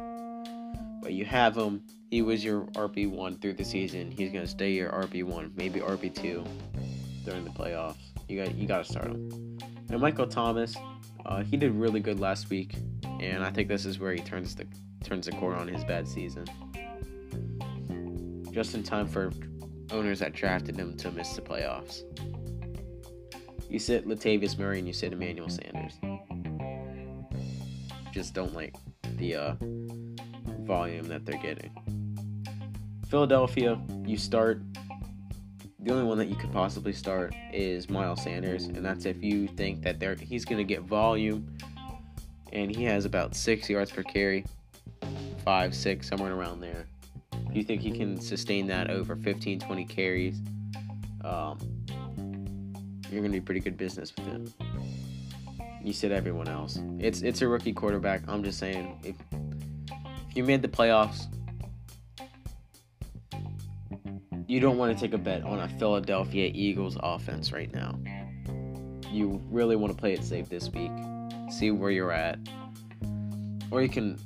But 1.03 1.13
you 1.13 1.23
have 1.23 1.55
him. 1.55 1.83
He 2.09 2.23
was 2.23 2.43
your 2.43 2.61
RB1 2.71 3.39
through 3.39 3.53
the 3.53 3.63
season. 3.63 4.09
He's 4.09 4.31
gonna 4.31 4.47
stay 4.47 4.71
your 4.71 4.89
RB1, 4.89 5.51
maybe 5.55 5.79
RB2 5.81 6.47
during 7.23 7.43
the 7.43 7.51
playoffs. 7.51 7.97
You 8.27 8.43
got 8.43 8.55
you 8.55 8.67
got 8.67 8.83
to 8.83 8.91
start 8.91 9.11
him. 9.11 9.59
And 9.91 10.01
Michael 10.01 10.25
Thomas, 10.25 10.75
uh, 11.27 11.43
he 11.43 11.57
did 11.57 11.73
really 11.73 11.99
good 11.99 12.19
last 12.19 12.49
week, 12.49 12.75
and 13.19 13.43
I 13.43 13.51
think 13.51 13.67
this 13.67 13.85
is 13.85 13.99
where 13.99 14.13
he 14.13 14.19
turns 14.19 14.55
the 14.55 14.65
turns 15.03 15.27
the 15.27 15.33
corner 15.33 15.57
on 15.57 15.67
his 15.67 15.83
bad 15.83 16.07
season. 16.07 16.45
Just 18.51 18.73
in 18.73 18.81
time 18.81 19.07
for 19.07 19.31
owners 19.91 20.17
that 20.19 20.33
drafted 20.33 20.75
him 20.75 20.97
to 20.97 21.11
miss 21.11 21.35
the 21.35 21.41
playoffs. 21.41 22.01
You 23.69 23.77
sit 23.77 24.07
Latavius 24.07 24.57
Murray 24.57 24.79
and 24.79 24.87
you 24.87 24.93
sit 24.93 25.13
Emmanuel 25.13 25.49
Sanders. 25.49 25.99
Just 28.15 28.33
don't 28.33 28.53
like 28.55 28.73
the 29.17 29.35
uh, 29.35 29.55
volume 30.61 31.05
that 31.09 31.25
they're 31.25 31.41
getting. 31.41 31.69
Philadelphia, 33.09 33.77
you 34.05 34.15
start. 34.15 34.61
The 35.79 35.91
only 35.91 36.05
one 36.05 36.17
that 36.19 36.29
you 36.29 36.37
could 36.37 36.53
possibly 36.53 36.93
start 36.93 37.35
is 37.51 37.89
Miles 37.89 38.23
Sanders, 38.23 38.67
and 38.67 38.85
that's 38.85 39.03
if 39.03 39.21
you 39.21 39.49
think 39.49 39.81
that 39.81 39.99
they 39.99 40.15
he's 40.15 40.45
going 40.45 40.59
to 40.59 40.63
get 40.63 40.83
volume, 40.83 41.57
and 42.53 42.73
he 42.73 42.85
has 42.85 43.03
about 43.03 43.35
six 43.35 43.69
yards 43.69 43.91
per 43.91 44.01
carry 44.01 44.45
five, 45.43 45.75
six, 45.75 46.07
somewhere 46.07 46.35
around 46.35 46.61
there. 46.61 46.87
You 47.51 47.65
think 47.65 47.81
he 47.81 47.91
can 47.91 48.21
sustain 48.21 48.65
that 48.67 48.89
over 48.89 49.17
15, 49.17 49.59
20 49.59 49.83
carries, 49.83 50.39
um, 51.25 51.59
you're 53.11 53.19
going 53.19 53.33
to 53.33 53.39
be 53.39 53.41
pretty 53.41 53.59
good 53.59 53.75
business 53.75 54.13
with 54.17 54.25
him. 54.25 54.53
You 55.85 55.93
said 55.93 56.11
everyone 56.11 56.47
else. 56.47 56.79
It's 56.97 57.21
it's 57.21 57.43
a 57.43 57.47
rookie 57.47 57.71
quarterback. 57.71 58.23
I'm 58.27 58.43
just 58.43 58.57
saying, 58.57 58.99
if, 59.03 59.15
if 59.31 60.35
you 60.35 60.43
made 60.43 60.63
the 60.63 60.67
playoffs, 60.67 61.27
you 64.47 64.59
don't 64.59 64.79
want 64.79 64.97
to 64.97 64.99
take 64.99 65.13
a 65.13 65.19
bet 65.19 65.43
on 65.43 65.59
a 65.59 65.69
Philadelphia 65.77 66.49
Eagles 66.51 66.97
offense 67.03 67.51
right 67.51 67.71
now. 67.71 67.99
You 69.11 69.39
really 69.51 69.75
want 69.75 69.93
to 69.93 69.99
play 69.99 70.13
it 70.13 70.23
safe 70.23 70.49
this 70.49 70.71
week. 70.71 70.91
See 71.51 71.69
where 71.69 71.91
you're 71.91 72.11
at. 72.11 72.39
Or 73.69 73.83
you 73.83 73.89
can 73.89 74.19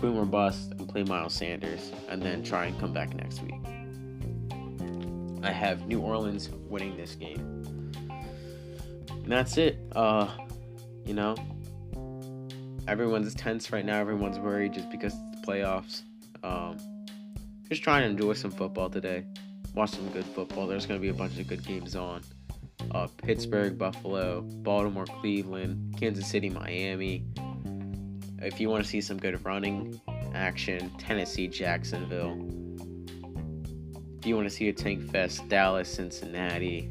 boom 0.00 0.16
or 0.16 0.24
bust 0.24 0.70
and 0.70 0.88
play 0.88 1.02
Miles 1.04 1.34
Sanders 1.34 1.92
and 2.08 2.22
then 2.22 2.42
try 2.42 2.64
and 2.64 2.80
come 2.80 2.94
back 2.94 3.14
next 3.14 3.42
week. 3.42 3.60
I 5.42 5.52
have 5.52 5.86
New 5.86 6.00
Orleans 6.00 6.48
winning 6.48 6.96
this 6.96 7.14
game. 7.14 7.92
And 9.10 9.30
that's 9.30 9.58
it. 9.58 9.78
Uh, 9.94 10.28
you 11.06 11.14
know, 11.14 11.34
everyone's 12.88 13.34
tense 13.34 13.72
right 13.72 13.84
now. 13.84 13.98
Everyone's 13.98 14.38
worried 14.38 14.74
just 14.74 14.90
because 14.90 15.14
it's 15.14 15.40
the 15.40 15.46
playoffs. 15.46 16.02
Um, 16.42 16.78
just 17.68 17.82
trying 17.82 18.02
to 18.02 18.08
enjoy 18.08 18.34
some 18.34 18.50
football 18.50 18.90
today. 18.90 19.24
Watch 19.74 19.90
some 19.90 20.08
good 20.10 20.24
football. 20.24 20.66
There's 20.66 20.86
going 20.86 21.00
to 21.00 21.02
be 21.02 21.08
a 21.08 21.14
bunch 21.14 21.38
of 21.38 21.48
good 21.48 21.64
games 21.64 21.96
on. 21.96 22.22
Uh, 22.90 23.08
Pittsburgh, 23.16 23.78
Buffalo, 23.78 24.42
Baltimore, 24.42 25.06
Cleveland, 25.06 25.96
Kansas 25.98 26.26
City, 26.26 26.50
Miami, 26.50 27.24
if 28.44 28.60
you 28.60 28.68
want 28.68 28.84
to 28.84 28.88
see 28.88 29.00
some 29.00 29.16
good 29.16 29.42
running 29.44 29.98
action, 30.34 30.90
Tennessee, 30.98 31.48
Jacksonville. 31.48 32.38
If 34.18 34.26
you 34.26 34.36
want 34.36 34.48
to 34.48 34.54
see 34.54 34.68
a 34.68 34.72
tank 34.72 35.10
fest, 35.10 35.48
Dallas, 35.48 35.88
Cincinnati. 35.88 36.90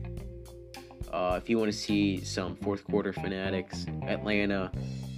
Uh, 1.14 1.40
if 1.42 1.48
you 1.48 1.60
want 1.60 1.72
to 1.72 1.78
see 1.78 2.24
some 2.24 2.56
fourth 2.56 2.84
quarter 2.86 3.14
fanatics, 3.14 3.86
Atlanta, 4.08 4.72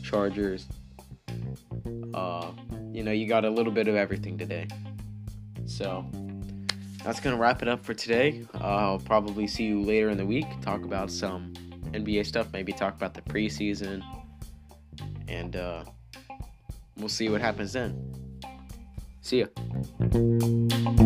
Chargers. 0.03 0.67
Uh, 2.13 2.51
you 2.91 3.01
know, 3.01 3.11
you 3.11 3.25
got 3.25 3.45
a 3.45 3.49
little 3.49 3.71
bit 3.71 3.87
of 3.87 3.95
everything 3.95 4.37
today. 4.37 4.67
So 5.65 6.05
that's 7.01 7.21
gonna 7.21 7.37
wrap 7.37 7.61
it 7.61 7.69
up 7.69 7.83
for 7.83 7.93
today. 7.93 8.45
Uh, 8.55 8.65
I'll 8.65 8.99
probably 8.99 9.47
see 9.47 9.63
you 9.63 9.81
later 9.81 10.09
in 10.09 10.17
the 10.17 10.25
week. 10.25 10.45
Talk 10.61 10.83
about 10.83 11.09
some 11.09 11.53
NBA 11.93 12.25
stuff. 12.25 12.51
Maybe 12.51 12.73
talk 12.73 12.95
about 12.95 13.13
the 13.13 13.21
preseason. 13.21 14.03
And 15.29 15.55
uh, 15.55 15.85
we'll 16.97 17.07
see 17.07 17.29
what 17.29 17.39
happens 17.39 17.71
then. 17.71 18.13
See 19.21 19.39
ya. 19.39 21.05